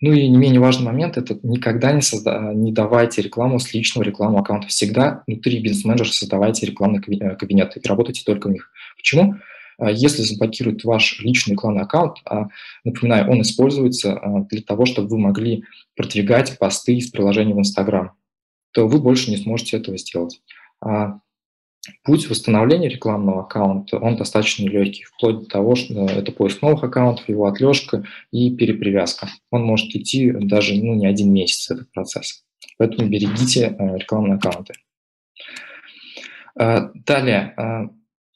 Ну 0.00 0.12
и 0.12 0.28
не 0.28 0.36
менее 0.36 0.60
важный 0.60 0.86
момент– 0.86 1.16
это 1.18 1.38
никогда 1.42 1.92
не, 1.92 2.02
созда... 2.02 2.52
не 2.52 2.72
давайте 2.72 3.22
рекламу 3.22 3.58
с 3.58 3.72
личного 3.72 4.04
рекламного 4.04 4.42
аккаунта. 4.42 4.68
Всегда 4.68 5.22
внутри 5.26 5.60
бизнес-менеджера 5.60 6.08
создавайте 6.08 6.66
рекламные 6.66 7.00
э, 7.00 7.36
кабинеты 7.36 7.80
и 7.80 7.88
работайте 7.88 8.22
только 8.24 8.48
в 8.48 8.50
них. 8.50 8.70
Почему? 8.96 9.36
А 9.78 9.90
если 9.90 10.22
заблокируют 10.22 10.84
ваш 10.84 11.20
личный 11.20 11.52
рекламный 11.52 11.82
аккаунт, 11.82 12.18
а, 12.24 12.48
напоминаю, 12.84 13.30
он 13.30 13.42
используется 13.42 14.14
а, 14.14 14.40
для 14.42 14.62
того, 14.62 14.86
чтобы 14.86 15.08
вы 15.08 15.18
могли 15.18 15.64
продвигать 15.96 16.58
посты 16.58 16.96
из 16.96 17.10
приложения 17.10 17.54
в 17.54 17.58
Instagram, 17.58 18.12
то 18.72 18.86
вы 18.86 19.00
больше 19.00 19.30
не 19.30 19.36
сможете 19.36 19.76
этого 19.78 19.96
сделать. 19.96 20.40
Путь 22.02 22.28
восстановления 22.30 22.88
рекламного 22.88 23.42
аккаунта, 23.42 23.98
он 23.98 24.16
достаточно 24.16 24.68
легкий, 24.68 25.04
вплоть 25.04 25.40
до 25.40 25.46
того, 25.46 25.74
что 25.74 26.06
это 26.06 26.32
поиск 26.32 26.62
новых 26.62 26.82
аккаунтов, 26.84 27.28
его 27.28 27.46
отлежка 27.46 28.04
и 28.30 28.54
перепривязка. 28.54 29.28
Он 29.50 29.64
может 29.64 29.94
идти 29.94 30.32
даже 30.32 30.74
ну, 30.74 30.94
не 30.94 31.06
один 31.06 31.32
месяц, 31.32 31.70
этот 31.70 31.92
процесс. 31.92 32.44
Поэтому 32.78 33.08
берегите 33.08 33.76
э, 33.78 33.98
рекламные 33.98 34.36
аккаунты. 34.36 34.74
Э, 36.58 36.90
далее, 36.94 37.54
э, 37.56 37.88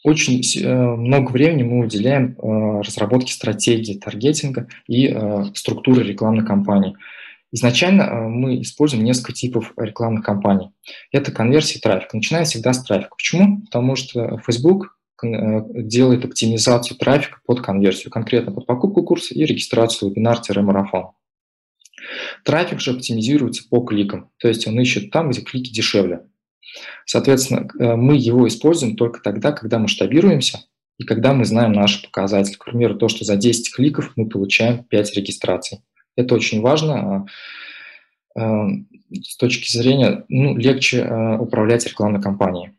очень 0.04 0.40
много 0.64 1.32
времени 1.32 1.64
мы 1.64 1.84
уделяем 1.84 2.36
разработке 2.38 3.32
стратегии 3.32 3.98
таргетинга 3.98 4.68
и 4.86 5.12
структуры 5.54 6.04
рекламной 6.04 6.46
кампании. 6.46 6.96
Изначально 7.50 8.02
э, 8.02 8.28
мы 8.28 8.60
используем 8.60 9.04
несколько 9.04 9.32
типов 9.32 9.72
рекламных 9.76 10.24
кампаний. 10.24 10.70
Это 11.12 11.32
конверсия 11.32 11.78
и 11.78 11.80
трафик. 11.80 12.12
Начинаем 12.12 12.44
всегда 12.44 12.72
с 12.72 12.82
трафика. 12.82 13.14
Почему? 13.16 13.62
Потому 13.62 13.96
что 13.96 14.38
Facebook 14.46 14.98
э, 15.22 15.26
делает 15.82 16.24
оптимизацию 16.24 16.98
трафика 16.98 17.38
под 17.46 17.62
конверсию, 17.62 18.10
конкретно 18.10 18.52
под 18.52 18.66
покупку 18.66 19.02
курса 19.02 19.34
и 19.34 19.44
регистрацию 19.44 20.10
вебинар-марафон. 20.10 21.12
Трафик 22.44 22.80
же 22.80 22.92
оптимизируется 22.92 23.64
по 23.68 23.80
кликам, 23.80 24.30
то 24.38 24.48
есть 24.48 24.66
он 24.68 24.78
ищет 24.78 25.10
там, 25.10 25.30
где 25.30 25.40
клики 25.40 25.72
дешевле. 25.72 26.26
Соответственно, 27.06 27.68
э, 27.78 27.96
мы 27.96 28.16
его 28.16 28.46
используем 28.46 28.96
только 28.96 29.20
тогда, 29.20 29.52
когда 29.52 29.78
масштабируемся 29.78 30.60
и 30.98 31.04
когда 31.04 31.32
мы 31.32 31.44
знаем 31.44 31.72
наши 31.72 32.02
показатели. 32.02 32.56
К 32.56 32.64
примеру, 32.64 32.96
то, 32.96 33.08
что 33.08 33.24
за 33.24 33.36
10 33.36 33.74
кликов 33.74 34.12
мы 34.16 34.28
получаем 34.28 34.84
5 34.84 35.16
регистраций. 35.16 35.78
Это 36.18 36.34
очень 36.34 36.60
важно. 36.60 37.26
А, 38.34 38.40
а, 38.40 38.68
с 39.12 39.36
точки 39.36 39.70
зрения, 39.70 40.24
ну, 40.28 40.56
легче 40.56 41.04
а, 41.04 41.38
управлять 41.38 41.86
рекламной 41.86 42.20
кампанией. 42.20 42.72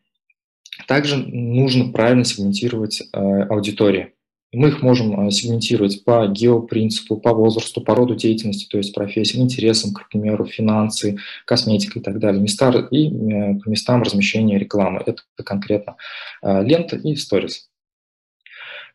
Также 0.88 1.16
нужно 1.16 1.92
правильно 1.92 2.26
сегментировать 2.26 3.04
аудитории. 3.14 4.14
Мы 4.52 4.70
их 4.70 4.82
можем 4.82 5.30
сегментировать 5.30 6.04
по 6.04 6.26
геопринципу, 6.28 7.18
по 7.18 7.34
возрасту, 7.34 7.82
по 7.82 7.96
роду 7.96 8.16
деятельности, 8.16 8.68
то 8.68 8.78
есть 8.78 8.96
профессии, 8.96 9.40
интересам, 9.40 9.94
к 9.94 10.10
примеру, 10.10 10.46
финансы, 10.46 11.18
косметика 11.46 12.00
и 12.00 12.02
так 12.02 12.20
далее, 12.20 12.42
места 12.42 12.72
и 12.92 13.08
э, 13.08 13.60
по 13.60 13.70
местам 13.70 14.02
размещения 14.02 14.58
рекламы. 14.58 15.04
Это 15.06 15.22
конкретно 15.44 15.96
лента 16.42 16.96
и 16.96 17.16
сторис. 17.16 17.70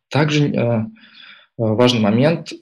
Также 0.08 0.90
важный 1.56 2.00
момент, 2.00 2.52
э, 2.52 2.56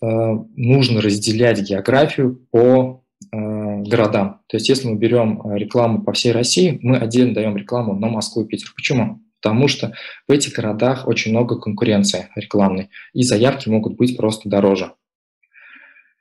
нужно 0.57 1.01
разделять 1.01 1.61
географию 1.63 2.47
по 2.51 3.05
э, 3.33 3.83
городам. 3.83 4.41
То 4.49 4.57
есть 4.57 4.69
если 4.69 4.89
мы 4.89 4.97
берем 4.97 5.43
рекламу 5.55 6.03
по 6.03 6.13
всей 6.13 6.33
России, 6.33 6.79
мы 6.83 6.99
отдельно 6.99 7.35
даем 7.35 7.57
рекламу 7.57 7.95
на 7.95 8.09
Москву 8.09 8.43
и 8.43 8.47
Питер. 8.47 8.73
Почему? 8.77 9.21
Потому 9.41 9.69
что 9.69 9.95
в 10.29 10.33
этих 10.33 10.53
городах 10.53 11.09
очень 11.09 11.33
много 11.33 11.59
конкуренции 11.59 12.29
рекламной, 12.37 12.91
и 13.13 13.23
заявки 13.23 13.69
могут 13.69 13.97
быть 13.97 14.17
просто 14.17 14.49
дороже. 14.49 14.93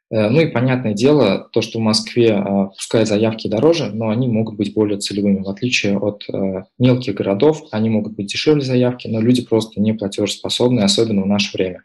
Ну 0.10 0.42
и 0.42 0.48
понятное 0.48 0.94
дело, 0.94 1.48
то, 1.54 1.62
что 1.62 1.80
в 1.80 1.82
Москве 1.84 2.44
пускай 2.76 3.06
заявки 3.06 3.48
дороже, 3.48 3.92
но 3.94 4.10
они 4.10 4.28
могут 4.28 4.58
быть 4.58 4.74
более 4.74 4.98
целевыми. 4.98 5.44
В 5.44 5.50
отличие 5.50 5.98
от 5.98 6.26
мелких 6.80 7.14
городов, 7.14 7.64
они 7.72 7.90
могут 7.90 8.16
быть 8.16 8.26
дешевле 8.26 8.62
заявки, 8.62 9.08
но 9.08 9.22
люди 9.22 9.42
просто 9.42 9.80
не 9.80 9.94
платежеспособны, 9.94 10.82
особенно 10.82 11.22
в 11.22 11.28
наше 11.28 11.56
время. 11.56 11.84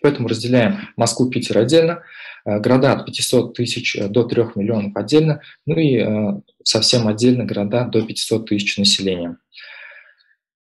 Поэтому 0.00 0.28
разделяем 0.28 0.88
Москву, 0.96 1.28
Питер 1.28 1.58
отдельно, 1.58 2.02
э, 2.44 2.58
города 2.60 2.92
от 2.92 3.06
500 3.06 3.54
тысяч 3.54 3.96
до 4.08 4.24
3 4.24 4.42
миллионов 4.54 4.96
отдельно, 4.96 5.40
ну 5.66 5.76
и 5.76 5.96
э, 5.96 6.40
совсем 6.62 7.08
отдельно 7.08 7.44
города 7.44 7.84
до 7.84 8.02
500 8.02 8.48
тысяч 8.48 8.78
населения. 8.78 9.36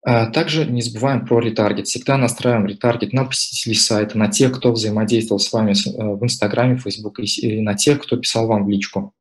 Также 0.06 0.66
не 0.66 0.82
забываем 0.82 1.24
про 1.24 1.40
ретаргет. 1.40 1.86
Всегда 1.86 2.18
настраиваем 2.18 2.66
ретаргет 2.66 3.14
на 3.14 3.24
посетителей 3.24 3.74
сайта, 3.74 4.18
на 4.18 4.28
тех, 4.28 4.52
кто 4.52 4.70
взаимодействовал 4.70 5.38
с 5.38 5.50
вами 5.50 5.70
э, 5.70 6.14
в 6.14 6.22
Инстаграме, 6.22 6.76
Facebook, 6.76 7.20
и 7.20 7.62
на 7.62 7.74
тех, 7.74 8.02
кто 8.02 8.18
писал 8.18 8.46
вам 8.46 8.66
в 8.66 8.68
личку. 8.68 9.14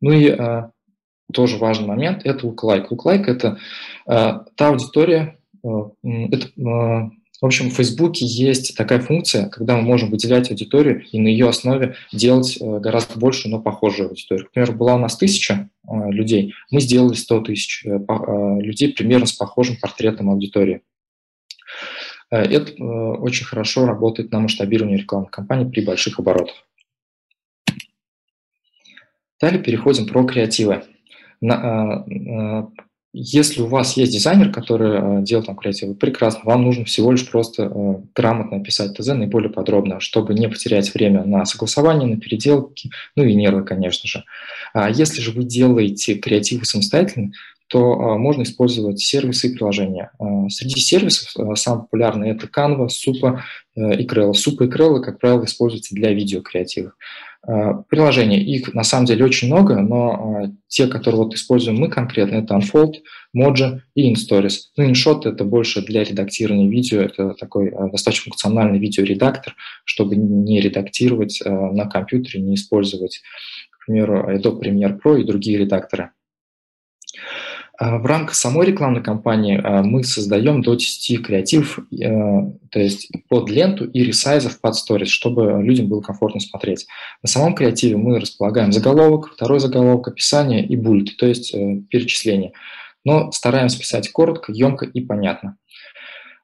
Ну 0.00 0.10
и 0.10 0.36
тоже 1.32 1.56
важный 1.58 1.86
момент– 1.86 2.22
это 2.24 2.44
луклайк. 2.44 2.90
Луклайк– 2.90 3.28
это 3.28 3.58
та 4.04 4.42
аудитория, 4.58 5.38
это 5.62 7.10
в 7.42 7.46
общем, 7.46 7.70
в 7.70 7.74
Фейсбуке 7.74 8.24
есть 8.24 8.76
такая 8.76 9.00
функция, 9.00 9.48
когда 9.48 9.76
мы 9.76 9.82
можем 9.82 10.10
выделять 10.10 10.48
аудиторию 10.52 11.04
и 11.10 11.18
на 11.18 11.26
ее 11.26 11.48
основе 11.48 11.96
делать 12.12 12.56
э, 12.60 12.78
гораздо 12.78 13.18
больше, 13.18 13.48
но 13.48 13.60
похожую 13.60 14.10
аудиторию. 14.10 14.46
Например, 14.46 14.70
была 14.70 14.94
у 14.94 14.98
нас 14.98 15.16
тысяча 15.16 15.68
э, 15.82 16.10
людей, 16.12 16.54
мы 16.70 16.80
сделали 16.80 17.14
100 17.14 17.40
тысяч 17.40 17.84
э, 17.84 17.98
людей 18.60 18.92
примерно 18.92 19.26
с 19.26 19.32
похожим 19.32 19.76
портретом 19.76 20.30
аудитории. 20.30 20.82
Это 22.30 22.72
очень 22.82 23.44
хорошо 23.44 23.86
работает 23.86 24.30
на 24.30 24.38
масштабирование 24.38 24.96
рекламной 24.96 25.28
кампании 25.28 25.68
при 25.68 25.84
больших 25.84 26.18
оборотах. 26.20 26.66
Далее 29.38 29.60
переходим 29.60 30.06
про 30.06 30.24
креативы. 30.24 30.84
Если 33.14 33.60
у 33.60 33.66
вас 33.66 33.98
есть 33.98 34.10
дизайнер, 34.10 34.50
который 34.50 35.20
э, 35.20 35.22
делает 35.22 35.46
там 35.46 35.56
креативы, 35.56 35.94
прекрасно, 35.94 36.40
вам 36.44 36.64
нужно 36.64 36.86
всего 36.86 37.12
лишь 37.12 37.28
просто 37.28 37.64
э, 37.64 37.94
грамотно 38.14 38.56
описать 38.56 38.96
ТЗ 38.96 39.08
наиболее 39.08 39.50
подробно, 39.50 40.00
чтобы 40.00 40.32
не 40.32 40.48
потерять 40.48 40.92
время 40.94 41.22
на 41.24 41.44
согласование, 41.44 42.08
на 42.08 42.18
переделки, 42.18 42.90
ну 43.14 43.24
и 43.24 43.34
нервы, 43.34 43.64
конечно 43.64 44.08
же. 44.08 44.24
А 44.72 44.88
если 44.88 45.20
же 45.20 45.32
вы 45.32 45.44
делаете 45.44 46.14
креативы 46.14 46.64
самостоятельно, 46.64 47.32
то 47.66 47.92
э, 47.92 48.16
можно 48.16 48.44
использовать 48.44 48.98
сервисы 49.00 49.48
и 49.48 49.54
приложения. 49.54 50.10
Среди 50.48 50.80
сервисов 50.80 51.58
самые 51.58 51.82
популярные 51.82 52.32
это 52.32 52.46
Canva, 52.46 52.88
Supa 52.88 53.40
и 53.76 54.06
Krell. 54.06 54.32
Supa 54.32 54.64
и 54.64 54.70
Krell, 54.70 55.00
как 55.00 55.18
правило, 55.18 55.44
используются 55.44 55.94
для 55.94 56.14
видеокреативов. 56.14 56.94
Э, 57.44 57.72
приложений. 57.88 58.44
Их 58.44 58.72
на 58.72 58.84
самом 58.84 59.06
деле 59.06 59.24
очень 59.24 59.48
много, 59.48 59.80
но 59.80 60.44
э, 60.44 60.48
те, 60.68 60.86
которые 60.86 61.24
вот 61.24 61.34
используем 61.34 61.76
мы 61.76 61.88
конкретно, 61.88 62.36
это 62.36 62.54
Unfold, 62.54 62.94
Mojo 63.36 63.80
и 63.96 64.12
InStories. 64.12 64.58
Ну, 64.76 64.88
InShot– 64.88 65.22
это 65.24 65.44
больше 65.44 65.82
для 65.82 66.04
редактирования 66.04 66.68
видео, 66.68 67.00
это 67.00 67.34
такой 67.34 67.70
э, 67.70 67.90
достаточно 67.90 68.30
функциональный 68.30 68.78
видеоредактор, 68.78 69.56
чтобы 69.84 70.14
не 70.14 70.60
редактировать 70.60 71.42
на 71.44 71.86
компьютере, 71.86 72.40
не 72.40 72.54
использовать, 72.54 73.20
к 73.70 73.86
примеру, 73.86 74.30
Adobe 74.30 74.60
Premiere 74.60 74.96
Pro 75.00 75.20
и 75.20 75.24
другие 75.24 75.58
редакторы. 75.58 76.10
А, 77.82 77.98
в 77.98 78.06
рамках 78.06 78.36
самой 78.36 78.68
рекламной 78.68 79.02
кампании 79.02 79.60
а, 79.60 79.82
мы 79.82 80.04
создаем 80.04 80.62
до 80.62 80.76
10 80.76 81.26
креативов, 81.26 81.80
э, 81.80 81.82
то 82.70 82.78
есть 82.78 83.10
под 83.28 83.50
ленту 83.50 83.86
и 83.86 84.04
ресайзов 84.04 84.60
под 84.60 84.76
сторис, 84.76 85.08
чтобы 85.08 85.60
людям 85.60 85.88
было 85.88 86.00
комфортно 86.00 86.38
смотреть. 86.38 86.86
На 87.24 87.28
самом 87.28 87.56
креативе 87.56 87.96
мы 87.96 88.20
располагаем 88.20 88.70
заголовок, 88.70 89.32
второй 89.32 89.58
заголовок, 89.58 90.06
описание 90.06 90.64
и 90.64 90.76
буллет, 90.76 91.16
то 91.16 91.26
есть 91.26 91.52
э, 91.52 91.80
перечисление. 91.90 92.52
Но 93.04 93.32
стараемся 93.32 93.80
писать 93.80 94.12
коротко, 94.12 94.52
емко 94.52 94.84
и 94.84 95.00
понятно. 95.00 95.56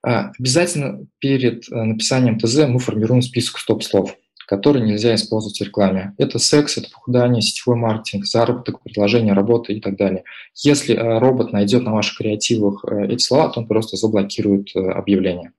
А, 0.05 0.33
обязательно 0.37 1.07
перед 1.21 1.71
э, 1.71 1.75
написанием 1.77 2.41
ТЗ 2.41 2.67
мы 2.67 2.81
формируем 2.81 3.23
список 3.23 3.59
стоп-слов– 3.59 4.17
которые 4.49 4.83
нельзя 4.83 5.15
использовать 5.15 5.59
в 5.59 5.65
рекламе. 5.65 6.15
Это 6.17 6.39
секс, 6.39 6.79
это 6.79 6.89
похудание, 6.91 7.43
сетевой 7.43 7.77
маркетинг, 7.77 8.25
заработок, 8.25 8.81
предложение 8.81 9.35
работы 9.35 9.75
и 9.75 9.81
так 9.81 9.97
далее. 9.97 10.25
Если 10.57 10.97
э, 10.97 11.19
робот 11.19 11.53
найдет 11.53 11.85
на 11.85 11.93
ваших 11.93 12.17
креативах 12.17 12.83
э, 12.85 13.09
эти 13.09 13.23
слова, 13.23 13.51
то 13.51 13.61
он 13.61 13.67
просто 13.67 13.99
заблокирует 13.99 14.75
э, 14.75 14.81
объявление. 14.81 15.53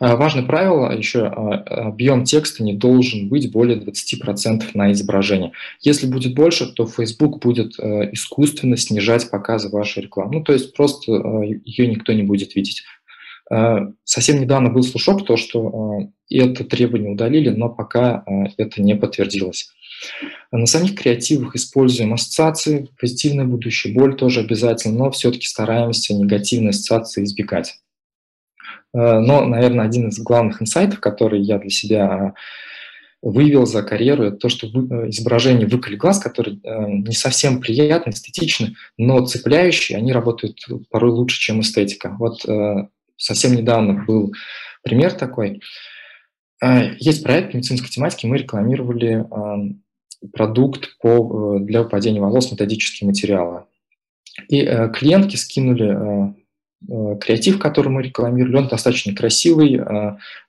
Важное 0.00 0.42
правило 0.42 0.90
еще, 0.90 1.26
объем 1.26 2.24
текста 2.24 2.64
не 2.64 2.72
должен 2.72 3.28
быть 3.28 3.52
более 3.52 3.76
20% 3.76 4.70
на 4.72 4.90
изображение. 4.92 5.52
Если 5.82 6.06
будет 6.06 6.34
больше, 6.34 6.72
то 6.72 6.86
Facebook 6.86 7.40
будет 7.40 7.78
искусственно 7.78 8.78
снижать 8.78 9.30
показы 9.30 9.68
вашей 9.68 10.04
рекламы. 10.04 10.38
Ну, 10.38 10.42
то 10.42 10.54
есть 10.54 10.74
просто 10.74 11.12
ее 11.42 11.88
никто 11.88 12.14
не 12.14 12.22
будет 12.22 12.56
видеть. 12.56 12.84
Э, 13.50 13.78
совсем 14.04 14.40
недавно 14.40 14.70
был 14.70 14.82
слушок, 14.82 15.26
то, 15.26 15.36
что 15.36 16.08
э, 16.30 16.36
это 16.36 16.64
требование 16.64 17.10
удалили, 17.10 17.50
но 17.50 17.68
пока 17.68 18.22
э, 18.26 18.44
это 18.56 18.80
не 18.80 18.94
подтвердилось. 18.94 19.70
На 20.52 20.66
самих 20.66 20.94
креативах 20.94 21.56
используем 21.56 22.14
ассоциации, 22.14 22.88
позитивное 22.98 23.44
будущее, 23.44 23.92
боль 23.92 24.16
тоже 24.16 24.40
обязательно, 24.40 24.96
но 24.98 25.10
все-таки 25.10 25.46
стараемся 25.46 26.14
негативные 26.14 26.70
ассоциации 26.70 27.24
избегать. 27.24 27.80
Но, 28.94 29.44
наверное, 29.44 29.84
один 29.84 30.08
из 30.08 30.18
главных 30.18 30.62
инсайтов, 30.62 31.00
который 31.00 31.42
я 31.42 31.58
для 31.58 31.68
себя 31.68 32.34
выявил 33.20 33.66
за 33.66 33.82
карьеру, 33.82 34.24
это 34.24 34.36
то, 34.38 34.48
что 34.48 34.66
изображение 35.10 35.68
выколи 35.68 35.96
глаз, 35.96 36.18
которые 36.18 36.60
не 36.64 37.12
совсем 37.12 37.60
приятны, 37.60 38.10
эстетичны, 38.10 38.76
но 38.96 39.24
цепляющие, 39.26 39.98
они 39.98 40.12
работают 40.12 40.66
порой 40.88 41.10
лучше, 41.10 41.38
чем 41.38 41.60
эстетика. 41.60 42.16
Вот 42.18 42.40
совсем 43.20 43.54
недавно 43.54 44.04
был 44.04 44.32
пример 44.82 45.12
такой. 45.12 45.60
А, 46.62 46.82
есть 46.98 47.22
проект 47.22 47.54
медицинской 47.54 47.90
тематики, 47.90 48.26
мы 48.26 48.38
рекламировали 48.38 49.24
продукт 50.32 50.98
по, 50.98 51.56
э, 51.56 51.64
для 51.64 51.82
выпадения 51.82 52.20
волос, 52.20 52.50
методические 52.50 53.08
материалы. 53.08 53.64
И 54.48 54.60
э, 54.60 54.90
клиентки 54.90 55.36
скинули 55.36 56.34
э, 56.88 57.18
креатив, 57.20 57.58
который 57.58 57.88
мы 57.88 58.02
рекламировали, 58.02 58.56
он 58.56 58.68
достаточно 58.68 59.14
красивый, 59.14 59.78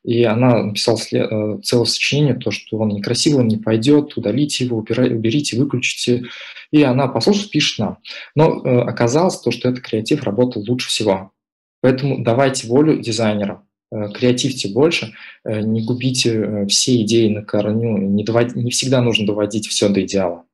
и 0.06 0.24
она 0.24 0.64
написала 0.64 0.98
целое 0.98 1.86
сочинение, 1.86 2.36
то, 2.36 2.52
что 2.52 2.78
он 2.78 2.88
некрасивый, 2.88 3.42
он 3.42 3.50
не 3.50 3.58
пойдет, 3.58 4.16
удалите 4.16 4.64
его, 4.64 4.78
уберите, 4.78 5.58
выключите. 5.58 6.24
И 6.72 6.84
она 6.84 7.10
послушает, 7.10 7.52
пишет 7.52 7.80
нам. 7.80 7.98
Но 8.34 8.62
оказалось 8.84 9.42
то, 9.42 9.52
что 9.52 9.68
этот 9.68 9.84
креатив 9.84 10.24
работал 10.24 10.64
лучше 10.66 10.88
всего. 10.88 11.34
Поэтому 11.82 12.24
давайте 12.24 12.68
волю 12.68 13.00
дизайнерам, 13.00 13.68
э, 13.92 14.10
креативьте 14.14 14.70
больше, 14.70 15.14
э, 15.44 15.62
не 15.62 15.84
губите 15.84 16.34
э, 16.34 16.68
все 16.68 17.02
идеи 17.02 17.28
на 17.28 17.44
корню, 17.44 17.98
не, 17.98 18.24
довод... 18.24 18.56
не 18.56 18.72
всегда 18.72 19.02
нужно 19.02 19.26
доводить 19.26 19.68
все 19.68 19.90
до 19.90 20.04
идеала. 20.04 20.46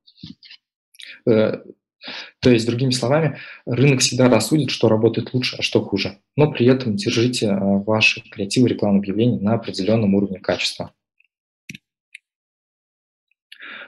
То 1.26 2.50
есть, 2.50 2.66
другими 2.66 2.92
словами, 2.92 3.38
рынок 3.66 4.00
всегда 4.00 4.30
рассудит, 4.30 4.70
что 4.70 4.88
работает 4.88 5.34
лучше, 5.34 5.58
а 5.60 5.62
что 5.62 5.82
хуже. 5.84 6.20
Но 6.38 6.50
при 6.50 6.66
этом 6.66 6.96
держите 6.96 7.54
ваши 7.54 8.22
креативы 8.30 8.70
рекламные 8.70 9.00
объявления 9.00 9.40
на 9.42 9.56
определенном 9.56 10.16
уровне 10.16 10.40
качества. 10.40 10.94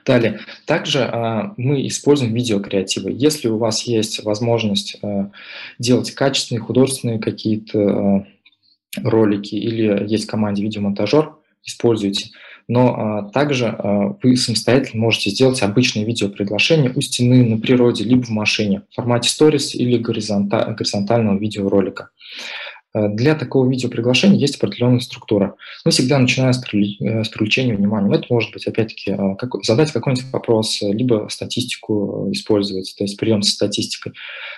Далее. 0.09 0.39
Также 0.65 1.03
а, 1.03 1.53
мы 1.55 1.85
используем 1.85 2.33
видеокреативы. 2.33 3.11
Если 3.13 3.47
у 3.47 3.59
вас 3.59 3.83
есть 3.83 4.23
возможность 4.23 4.97
а, 5.03 5.29
делать 5.77 6.15
качественные, 6.15 6.63
художественные 6.63 7.19
какие-то 7.19 7.79
а, 7.79 8.25
ролики 9.03 9.53
или 9.53 10.11
есть 10.11 10.23
в 10.23 10.31
команде 10.31 10.63
видеомонтажер, 10.63 11.35
используйте. 11.63 12.31
Но 12.67 12.95
а, 12.95 13.29
также 13.29 13.67
а, 13.67 14.15
вы 14.23 14.35
самостоятельно 14.35 14.99
можете 14.99 15.29
сделать 15.29 15.61
обычное 15.61 16.05
видеоприглашение 16.05 16.91
у 16.95 17.01
стены 17.01 17.43
на 17.43 17.59
природе, 17.59 18.03
либо 18.03 18.23
в 18.23 18.29
машине 18.29 18.81
в 18.89 18.95
формате 18.95 19.29
сторис 19.29 19.75
или 19.75 19.99
горизонтального 19.99 21.37
видеоролика. 21.37 22.05
Э, 22.05 22.68
для 22.93 23.35
такого 23.35 23.69
видеоприглашения 23.69 24.39
есть 24.39 24.55
определенная 24.55 24.99
структура. 24.99 25.55
Мы 25.85 25.91
всегда 25.91 26.17
начинаем 26.17 26.53
с, 26.53 26.63
э, 26.63 27.23
с 27.23 27.29
привлечения 27.29 27.75
внимания. 27.75 28.13
Это 28.15 28.25
может 28.29 28.51
быть, 28.51 28.65
опять-таки, 28.65 29.11
э, 29.11 29.35
задать 29.63 29.91
какой-нибудь 29.91 30.31
вопрос, 30.31 30.79
либо 30.81 31.27
статистику 31.29 32.29
использовать, 32.31 32.93
то 32.97 33.03
есть 33.03 33.17
прием 33.17 33.43
со 33.43 33.51
статистикой. 33.51 34.13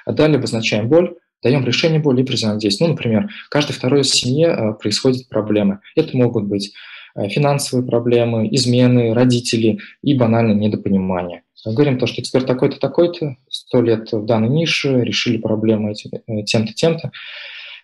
А 0.05 0.13
далее 0.13 0.37
обозначаем 0.37 0.87
боль, 0.87 1.15
даем 1.43 1.65
решение 1.65 1.99
боли 1.99 2.21
и 2.21 2.23
взаимодействие. 2.23 2.87
Ну, 2.87 2.93
например, 2.93 3.29
каждой 3.49 3.73
второй 3.73 4.03
семье 4.03 4.77
происходят 4.79 5.27
проблемы. 5.27 5.79
Это 5.95 6.15
могут 6.15 6.45
быть 6.45 6.73
финансовые 7.15 7.85
проблемы, 7.85 8.47
измены, 8.55 9.13
родители 9.13 9.79
и 10.01 10.13
банальное 10.13 10.55
недопонимание. 10.55 11.43
Говорим 11.65 11.97
то, 11.97 12.07
что 12.07 12.21
эксперт 12.21 12.45
такой-то, 12.45 12.79
такой-то, 12.79 13.35
сто 13.49 13.81
лет 13.81 14.11
в 14.11 14.25
данной 14.25 14.49
нише, 14.49 15.01
решили 15.01 15.37
проблемы 15.37 15.93
тем-то, 15.93 16.73
тем-то. 16.73 17.11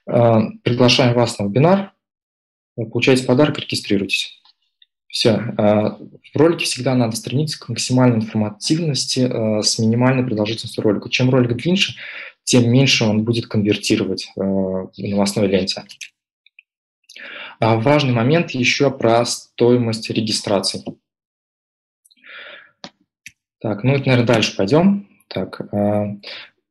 Э, 0.07 0.39
приглашаем 0.63 1.13
вас 1.13 1.37
на 1.37 1.45
вебинар, 1.45 1.93
получаете 2.75 3.25
подарок, 3.25 3.59
регистрируйтесь. 3.59 4.41
Все. 5.07 5.31
Э, 5.31 5.89
в 6.33 6.35
ролике 6.35 6.65
всегда 6.65 6.95
надо 6.95 7.15
стремиться 7.15 7.59
к 7.59 7.69
максимальной 7.69 8.17
информативности 8.17 9.19
э, 9.19 9.61
с 9.61 9.79
минимальной 9.79 10.23
продолжительностью 10.25 10.83
ролика. 10.83 11.09
Чем 11.09 11.29
ролик 11.29 11.55
длиннее, 11.55 11.95
тем 12.43 12.69
меньше 12.71 13.03
он 13.03 13.23
будет 13.23 13.47
конвертировать 13.47 14.31
в 14.35 14.91
новостной 14.97 15.47
ленте. 15.47 15.83
А 17.59 17.75
важный 17.75 18.13
момент 18.13 18.51
еще 18.51 18.91
про 18.91 19.25
стоимость 19.25 20.09
регистрации. 20.09 20.83
Так, 23.59 23.83
ну, 23.83 23.93
наверное, 23.93 24.25
дальше 24.25 24.55
пойдем. 24.55 25.09
Так, 25.27 25.59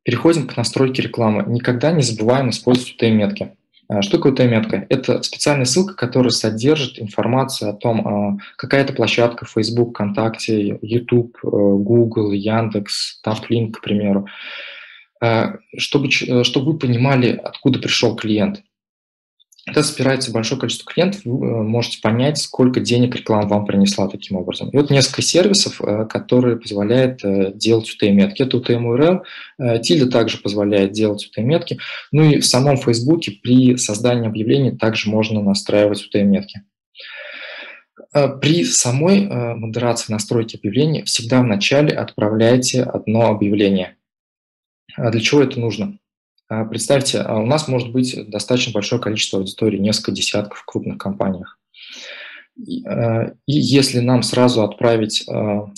Переходим 0.07 0.47
к 0.47 0.57
настройке 0.57 1.03
рекламы. 1.03 1.42
Никогда 1.49 1.90
не 1.90 2.03
забываем 2.03 2.51
использовать 2.51 2.95
UTM-метки. 2.95 3.57
А, 3.88 4.03
что 4.03 4.19
такое 4.19 4.33
UTM-метка? 4.35 4.87
Это 4.88 5.21
специальная 5.25 5.64
ссылка, 5.64 5.95
которая 5.95 6.31
содержит 6.31 7.01
информацию 7.01 7.71
о 7.71 7.73
том, 7.73 8.07
а, 8.07 8.38
какая 8.57 8.83
это 8.83 8.92
площадка 8.92 9.47
Facebook, 9.47 9.90
ВКонтакте, 9.90 10.79
YouTube, 10.81 11.37
э, 11.42 11.49
Google, 11.49 12.31
Яндекс, 12.31 13.21
TapLink, 13.27 13.73
к 13.73 13.81
примеру. 13.81 14.29
Чтобы, 15.77 16.09
э, 16.09 16.45
чтобы 16.45 16.73
вы 16.73 16.79
понимали, 16.79 17.40
откуда 17.42 17.81
пришел 17.81 18.14
клиент. 18.14 18.62
Когда 19.66 19.83
собирается 19.83 20.31
большое 20.31 20.61
количество 20.61 20.90
клиентов, 20.92 21.22
вы 21.24 21.44
э, 21.44 21.62
можете 21.62 22.00
понять, 22.00 22.38
сколько 22.38 22.79
денег 22.79 23.16
реклама 23.16 23.48
вам 23.48 23.66
принесла 23.66 24.07
таким 24.07 24.37
образом. 24.37 24.70
И 24.70 24.76
вот 24.76 24.90
несколько 24.90 25.22
сервисов, 25.22 25.81
э, 25.81 26.07
которые 26.07 26.57
позволяют 26.57 27.24
э, 27.24 27.50
делать 27.52 27.90
UTM-метки. 27.90 28.42
Это 28.42 28.59
UTM-URL, 28.59 29.22
Tilda 29.59 30.07
также 30.07 30.38
позволяет 30.38 30.92
делать 30.92 31.29
UTM-метки. 31.29 31.79
Ну 32.12 32.31
и 32.31 32.38
в 32.38 32.46
самом 32.46 32.76
Фейсбуке 32.76 33.33
при 33.42 33.76
создании 33.76 34.29
объявлений 34.29 34.70
также 34.70 35.11
можно 35.11 35.42
настраивать 35.42 36.09
UTM-метки. 36.14 36.62
При 38.40 38.64
самой 38.64 39.26
модерации 39.57 40.12
настройки 40.12 40.57
объявления 40.57 41.05
всегда 41.05 41.40
вначале 41.40 41.90
отправляйте 41.90 42.83
одно 42.83 43.26
объявление. 43.26 43.96
А 44.96 45.11
для 45.11 45.20
чего 45.20 45.42
это 45.42 45.61
нужно? 45.61 45.98
А, 46.48 46.64
представьте, 46.64 47.20
а 47.20 47.38
у 47.38 47.46
нас 47.46 47.68
может 47.68 47.90
быть 47.90 48.16
достаточно 48.28 48.72
большое 48.72 49.00
количество 49.00 49.38
аудитории, 49.40 49.78
несколько 49.78 50.12
десятков 50.12 50.59
в 50.59 50.64
крупных 50.64 50.98
компаниях. 50.98 51.59
А, 52.87 53.32
и 53.46 53.52
если 53.52 54.00
нам 54.00 54.22
сразу 54.22 54.62
отправить 54.62 55.26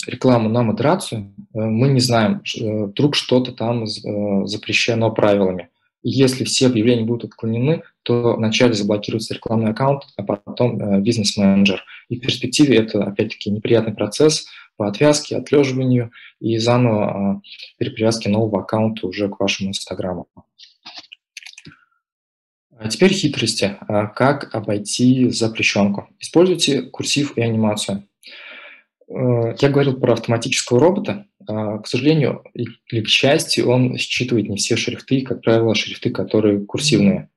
рекламу 0.07 0.49
на 0.49 0.63
модерацию, 0.63 1.33
э, 1.37 1.59
мы 1.59 1.89
не 1.89 1.99
знаем, 1.99 2.41
э, 2.41 2.85
вдруг 2.85 3.15
что-то 3.15 3.51
там 3.51 3.83
э, 3.83 3.87
запрещено 4.45 5.11
правилами. 5.11 5.69
Если 6.01 6.45
все 6.45 6.67
объявления 6.67 7.03
будут 7.03 7.25
отклонены, 7.25 7.83
то 8.03 8.35
вначале 8.35 8.73
заблокируется 8.73 9.33
рекламный 9.33 9.71
аккаунт, 9.71 10.03
а 10.15 10.23
потом 10.23 11.03
бизнес-менеджер. 11.03 11.83
И 12.07 12.15
в 12.15 12.21
перспективе 12.21 12.77
это, 12.77 13.03
опять-таки, 13.03 13.49
неприятный 13.49 13.93
процесс 13.93 14.45
по 14.77 14.87
отвязке, 14.87 15.35
отлеживанию 15.35 16.11
и 16.39 16.57
заново 16.57 17.41
перепривязке 17.77 18.29
нового 18.29 18.61
аккаунта 18.61 19.07
уже 19.07 19.27
к 19.27 19.41
вашему 19.41 19.71
Инстаграму. 19.71 20.27
А 22.81 22.87
теперь 22.87 23.11
хитрости. 23.11 23.75
А 23.89 24.07
как 24.07 24.55
обойти 24.55 25.29
запрещенку? 25.29 26.07
Используйте 26.19 26.81
курсив 26.81 27.37
и 27.37 27.41
анимацию. 27.41 28.07
Э, 29.09 29.53
я 29.59 29.69
говорил 29.69 29.99
про 29.99 30.13
автоматического 30.13 30.79
робота. 30.79 31.25
А, 31.45 31.79
к 31.79 31.87
сожалению 31.87 32.45
или 32.53 33.01
к 33.01 33.09
счастью, 33.09 33.69
он 33.69 33.97
считывает 33.97 34.47
не 34.47 34.55
все 34.55 34.77
шрифты, 34.77 35.21
как 35.23 35.41
правило, 35.41 35.75
шрифты, 35.75 36.09
которые 36.09 36.61
курсивные. 36.61 37.29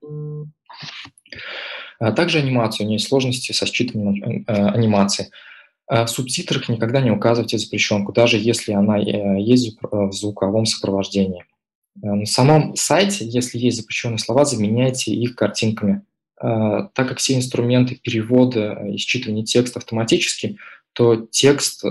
Также 1.98 2.38
анимацию. 2.38 2.86
У 2.86 2.88
нее 2.88 2.96
есть 2.96 3.08
сложности 3.08 3.50
со 3.50 3.66
считыванием 3.66 4.44
э, 4.46 4.52
анимации. 4.52 5.30
В 5.88 6.06
субтитрах 6.06 6.68
никогда 6.68 7.00
не 7.00 7.10
указывайте 7.10 7.58
запрещенку, 7.58 8.12
даже 8.12 8.38
если 8.38 8.72
она 8.72 8.98
э, 8.98 9.40
есть 9.40 9.76
в 9.82 10.12
звуковом 10.12 10.66
сопровождении. 10.66 11.44
Э, 12.00 12.06
на 12.06 12.26
самом 12.26 12.76
сайте, 12.76 13.24
если 13.26 13.58
есть 13.58 13.78
запрещенные 13.78 14.18
слова, 14.18 14.44
заменяйте 14.44 15.12
их 15.12 15.34
картинками. 15.34 16.02
Э, 16.40 16.88
так 16.94 17.08
как 17.08 17.18
все 17.18 17.34
инструменты 17.34 17.96
перевода 17.96 18.84
и 18.86 18.96
считывания 18.96 19.42
текста 19.44 19.78
автоматически, 19.78 20.58
то 20.92 21.26
текст, 21.30 21.84
э, 21.84 21.88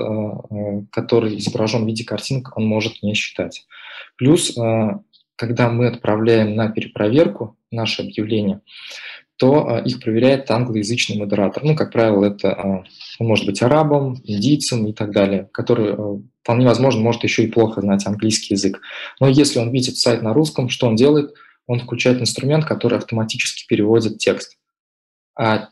который 0.92 1.38
изображен 1.38 1.84
в 1.84 1.88
виде 1.88 2.04
картинок, 2.04 2.56
он 2.58 2.66
может 2.66 3.02
не 3.04 3.14
считать. 3.14 3.66
Плюс, 4.16 4.56
когда 5.36 5.70
мы 5.70 5.88
отправляем 5.88 6.56
на 6.56 6.70
перепроверку 6.70 7.58
наше 7.72 8.04
объявление, 8.04 8.62
то 9.42 9.82
их 9.84 10.02
проверяет 10.02 10.52
англоязычный 10.52 11.18
модератор. 11.18 11.64
Ну, 11.64 11.76
как 11.76 11.92
правило, 11.92 12.26
это 12.26 12.86
он 13.18 13.28
может 13.28 13.48
быть 13.48 13.64
арабом, 13.64 14.22
индийцем 14.24 14.86
и 14.86 14.94
так 14.94 15.12
далее, 15.12 15.50
который 15.52 15.96
вполне 16.44 16.68
возможно, 16.68 17.02
может 17.02 17.24
еще 17.24 17.44
и 17.46 17.48
плохо 17.48 17.82
знать 17.82 18.06
английский 18.06 18.54
язык. 18.54 18.80
Но 19.20 19.28
если 19.28 19.58
он 19.58 19.72
видит 19.72 19.98
сайт 19.98 20.22
на 20.22 20.36
русском, 20.36 20.70
что 20.70 20.86
он 20.86 20.96
делает? 20.96 21.34
Он 21.66 21.80
включает 21.80 22.22
инструмент, 22.22 22.66
который 22.66 23.00
автоматически 23.00 23.66
переводит 23.68 24.20
текст. 24.20 24.60
А 25.36 25.70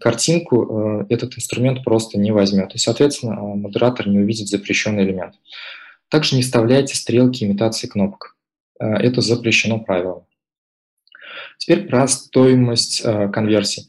картинку 0.00 1.06
этот 1.08 1.36
инструмент 1.38 1.84
просто 1.84 2.18
не 2.18 2.32
возьмет. 2.32 2.74
И, 2.74 2.78
соответственно, 2.78 3.36
модератор 3.36 4.08
не 4.08 4.18
увидит 4.18 4.48
запрещенный 4.48 5.04
элемент. 5.04 5.34
Также 6.08 6.34
не 6.34 6.42
вставляйте 6.42 6.96
стрелки 6.96 7.44
имитации 7.44 7.86
кнопок. 7.86 8.36
Это 8.80 9.20
запрещено 9.20 9.78
правилом. 9.78 10.24
Теперь 11.58 11.88
про 11.88 12.06
стоимость 12.06 13.02
конверсии. 13.02 13.88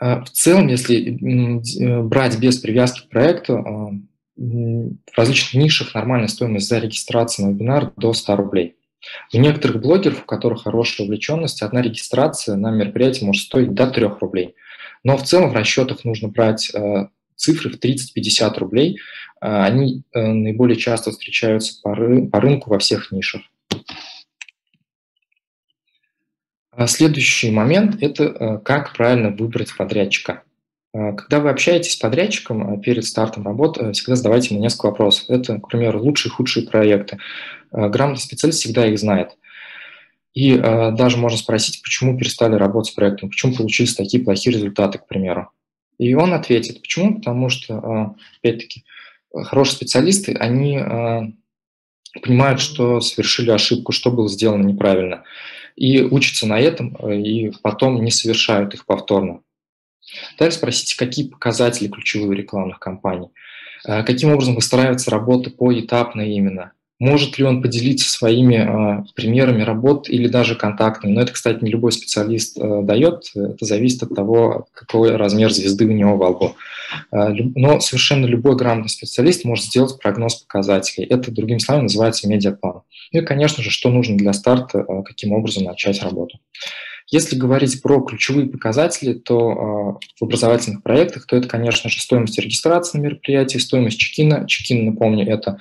В 0.00 0.26
целом, 0.32 0.68
если 0.68 1.18
брать 2.02 2.38
без 2.38 2.58
привязки 2.58 3.06
к 3.06 3.10
проекту, 3.10 4.02
в 4.36 5.16
различных 5.16 5.62
нишах 5.62 5.94
нормальная 5.94 6.28
стоимость 6.28 6.68
за 6.68 6.78
регистрацию 6.78 7.46
на 7.46 7.50
вебинар 7.52 7.92
до 7.96 8.12
100 8.12 8.36
рублей. 8.36 8.76
У 9.32 9.38
некоторых 9.38 9.80
блогеров, 9.80 10.22
у 10.22 10.26
которых 10.26 10.64
хорошая 10.64 11.06
увлеченность, 11.06 11.62
одна 11.62 11.82
регистрация 11.82 12.56
на 12.56 12.70
мероприятие 12.70 13.26
может 13.26 13.42
стоить 13.42 13.74
до 13.74 13.86
3 13.86 14.06
рублей. 14.20 14.54
Но 15.04 15.16
в 15.16 15.22
целом 15.22 15.50
в 15.50 15.54
расчетах 15.54 16.04
нужно 16.04 16.28
брать 16.28 16.70
э, 16.74 17.08
цифры 17.36 17.70
в 17.70 17.78
30-50 17.78 18.58
рублей. 18.58 18.98
Э, 19.40 19.62
они 19.62 20.02
э, 20.12 20.20
наиболее 20.20 20.76
часто 20.76 21.10
встречаются 21.10 21.80
по 21.82 21.94
рынку 21.94 22.70
во 22.70 22.78
всех 22.78 23.10
нишах. 23.10 23.42
А 26.72 26.86
следующий 26.86 27.50
момент– 27.50 27.96
это 28.00 28.24
э, 28.24 28.58
как 28.58 28.94
правильно 28.94 29.30
выбрать 29.30 29.76
подрядчика. 29.76 30.44
А, 30.92 31.12
когда 31.12 31.40
вы 31.40 31.50
общаетесь 31.50 31.92
с 31.92 31.96
подрядчиком 31.96 32.74
а, 32.74 32.78
перед 32.78 33.04
стартом 33.04 33.44
работы, 33.44 33.92
всегда 33.92 34.16
задавайте 34.16 34.54
ему 34.54 34.62
несколько 34.62 34.86
вопросов. 34.86 35.24
Это, 35.28 35.58
к 35.58 35.68
примеру, 35.68 36.00
лучшие, 36.00 36.30
худшие 36.30 36.66
проекты. 36.66 37.18
Грамотный 37.72 38.20
специалист 38.20 38.60
всегда 38.60 38.86
их 38.86 38.98
знает. 38.98 39.36
И 40.34 40.54
э, 40.54 40.92
даже 40.92 41.16
можно 41.16 41.38
спросить, 41.38 41.82
почему 41.82 42.16
перестали 42.16 42.54
работать 42.54 42.92
с 42.92 42.94
проектом, 42.94 43.30
почему 43.30 43.54
получились 43.54 43.94
такие 43.94 44.22
плохие 44.22 44.54
результаты, 44.54 44.98
к 44.98 45.06
примеру. 45.06 45.50
И 45.98 46.14
он 46.14 46.32
ответит, 46.32 46.80
почему? 46.80 47.16
Потому 47.16 47.48
что, 47.48 48.16
опять-таки, 48.38 48.84
хорошие 49.34 49.76
специалисты, 49.76 50.34
они 50.34 50.78
э, 50.78 51.20
понимают, 52.22 52.60
что 52.60 53.00
совершили 53.00 53.50
ошибку, 53.50 53.92
что 53.92 54.10
было 54.10 54.28
сделано 54.28 54.66
неправильно, 54.66 55.24
и 55.76 56.02
учатся 56.02 56.46
на 56.46 56.58
этом, 56.58 56.94
и 57.10 57.52
потом 57.62 58.02
не 58.02 58.10
совершают 58.10 58.74
их 58.74 58.86
повторно. 58.86 59.40
Далее 60.38 60.52
спросите, 60.52 60.96
какие 60.96 61.28
показатели 61.28 61.88
ключевых 61.88 62.36
рекламных 62.36 62.80
кампаний, 62.80 63.28
э, 63.86 64.02
каким 64.02 64.32
образом 64.32 64.54
выстраивается 64.54 65.10
работа 65.10 65.50
поэтапно 65.50 66.22
именно, 66.22 66.72
может 67.00 67.38
ли 67.38 67.44
он 67.44 67.62
поделиться 67.62 68.08
своими 68.08 69.00
э, 69.00 69.04
примерами 69.14 69.62
работ 69.62 70.08
или 70.08 70.28
даже 70.28 70.54
контактами. 70.54 71.12
Но 71.12 71.22
это, 71.22 71.32
кстати, 71.32 71.64
не 71.64 71.70
любой 71.70 71.92
специалист 71.92 72.56
э, 72.58 72.82
дает, 72.82 73.30
это 73.34 73.64
зависит 73.64 74.02
от 74.02 74.14
того, 74.14 74.66
какой 74.72 75.16
размер 75.16 75.50
звезды 75.50 75.86
у 75.86 75.92
него 75.92 76.16
во 76.18 76.28
лбу. 76.28 76.56
Э, 77.10 77.30
но 77.54 77.80
совершенно 77.80 78.26
любой 78.26 78.54
грамотный 78.54 78.90
специалист 78.90 79.44
может 79.44 79.64
сделать 79.64 79.98
прогноз 79.98 80.36
показателей. 80.36 81.06
Это, 81.06 81.32
другими 81.32 81.58
словами, 81.58 81.84
называется 81.84 82.28
медиаплан. 82.28 82.82
Ну 83.12 83.20
и, 83.20 83.24
конечно 83.24 83.62
же, 83.62 83.70
что 83.70 83.88
нужно 83.88 84.18
для 84.18 84.34
старта, 84.34 84.84
э, 84.86 85.02
каким 85.02 85.32
образом 85.32 85.64
начать 85.64 86.02
работу. 86.02 86.38
Если 87.08 87.34
говорить 87.34 87.82
про 87.82 88.00
ключевые 88.02 88.46
показатели, 88.46 89.14
то 89.14 89.98
э, 89.98 90.06
в 90.20 90.24
образовательных 90.24 90.82
проектах, 90.82 91.26
то 91.26 91.34
это, 91.34 91.48
конечно 91.48 91.88
же, 91.88 91.98
стоимость 92.00 92.38
регистрации 92.38 92.98
на 92.98 93.02
мероприятии, 93.02 93.56
стоимость 93.56 93.98
чекина. 93.98 94.46
Чекин, 94.46 94.84
напомню, 94.84 95.26
это 95.26 95.58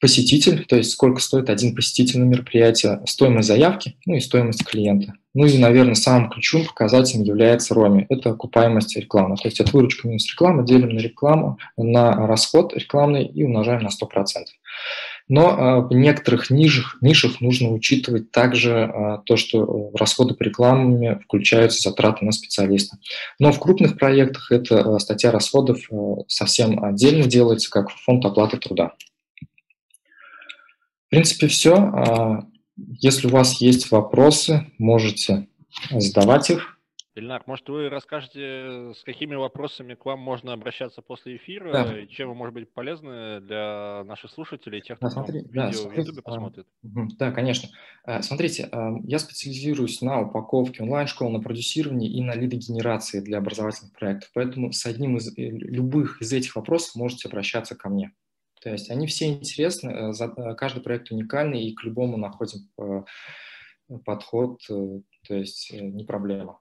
посетитель, 0.00 0.64
то 0.66 0.76
есть 0.76 0.90
сколько 0.90 1.20
стоит 1.20 1.48
один 1.48 1.74
посетитель 1.74 2.20
на 2.20 2.24
мероприятие, 2.24 3.00
стоимость 3.06 3.48
заявки, 3.48 3.96
ну 4.04 4.14
и 4.14 4.20
стоимость 4.20 4.64
клиента. 4.64 5.14
Ну 5.34 5.46
и, 5.46 5.58
наверное, 5.58 5.94
самым 5.94 6.30
ключевым 6.30 6.66
показателем 6.66 7.22
является 7.24 7.74
ROMI. 7.74 8.06
Это 8.08 8.30
окупаемость 8.30 8.96
рекламы. 8.96 9.36
То 9.36 9.48
есть 9.48 9.60
от 9.60 9.72
выручка 9.72 10.08
минус 10.08 10.30
реклама 10.30 10.64
делим 10.64 10.90
на 10.90 11.00
рекламу, 11.00 11.58
на 11.76 12.26
расход 12.26 12.74
рекламный 12.74 13.26
и 13.26 13.42
умножаем 13.42 13.82
на 13.82 13.88
100%. 13.88 14.44
Но 15.28 15.48
а, 15.48 15.80
в 15.80 15.92
некоторых 15.92 16.50
нишах, 16.50 16.98
нишах 17.00 17.40
нужно 17.40 17.70
учитывать 17.72 18.30
также 18.30 18.84
а, 18.84 19.18
то, 19.26 19.36
что 19.36 19.90
расходы 19.94 20.34
по 20.34 20.42
рекламе 20.42 21.20
включаются 21.24 21.90
затраты 21.90 22.24
на 22.24 22.32
специалиста. 22.32 22.98
Но 23.38 23.50
в 23.52 23.58
крупных 23.58 23.98
проектах 23.98 24.52
эта 24.52 24.80
а, 24.80 24.98
статья 25.00 25.32
расходов 25.32 25.80
совсем 26.28 26.82
отдельно 26.82 27.26
делается, 27.26 27.70
как 27.70 27.90
фонд 27.90 28.24
оплаты 28.24 28.56
труда. 28.58 28.92
В 31.06 31.10
принципе, 31.10 31.46
все. 31.46 32.42
Если 32.76 33.26
у 33.26 33.30
вас 33.30 33.60
есть 33.60 33.90
вопросы, 33.90 34.66
можете 34.78 35.48
задавать 35.90 36.50
их. 36.50 36.76
Ильнар, 37.16 37.42
может, 37.46 37.66
вы 37.70 37.88
расскажете, 37.88 38.92
с 38.94 39.02
какими 39.02 39.34
вопросами 39.34 39.94
к 39.94 40.04
вам 40.04 40.20
можно 40.20 40.52
обращаться 40.52 41.00
после 41.00 41.36
эфира, 41.36 41.72
да. 41.72 41.98
и 41.98 42.08
чем 42.08 42.28
вы, 42.28 42.34
может 42.34 42.52
быть, 42.52 42.70
полезны 42.70 43.40
для 43.40 44.04
наших 44.04 44.30
слушателей, 44.30 44.82
тех, 44.82 44.98
кто 44.98 45.06
да, 45.06 45.10
смотри, 45.10 45.38
видео 45.38 45.52
да, 45.54 45.70
в 45.70 45.96
YouTube 45.96 46.22
посмотрит? 46.22 46.66
Да, 46.82 47.32
конечно. 47.32 47.70
А, 48.04 48.20
смотрите, 48.20 48.68
а, 48.70 48.92
я 49.04 49.18
специализируюсь 49.18 50.02
на 50.02 50.20
упаковке 50.20 50.82
онлайн-школ, 50.82 51.30
на 51.30 51.40
продюсировании 51.40 52.10
и 52.10 52.22
на 52.22 52.34
лидогенерации 52.34 53.20
для 53.20 53.38
образовательных 53.38 53.94
проектов, 53.94 54.30
поэтому 54.34 54.72
с 54.72 54.84
одним 54.84 55.16
из 55.16 55.28
э, 55.38 55.42
любых 55.42 56.20
из 56.20 56.34
этих 56.34 56.54
вопросов 56.54 56.96
можете 56.96 57.28
обращаться 57.28 57.76
ко 57.76 57.88
мне. 57.88 58.12
То 58.66 58.72
есть 58.72 58.90
они 58.90 59.06
все 59.06 59.28
интересны, 59.28 59.90
э, 59.90 60.12
э, 60.12 60.54
каждый 60.56 60.82
проект 60.82 61.12
уникальный, 61.12 61.62
и 61.62 61.72
к 61.72 61.84
любому 61.84 62.16
находим 62.16 62.68
подход, 64.04 64.60
то 64.66 65.02
есть 65.28 65.72
не 65.72 66.02
проблема. 66.02 66.58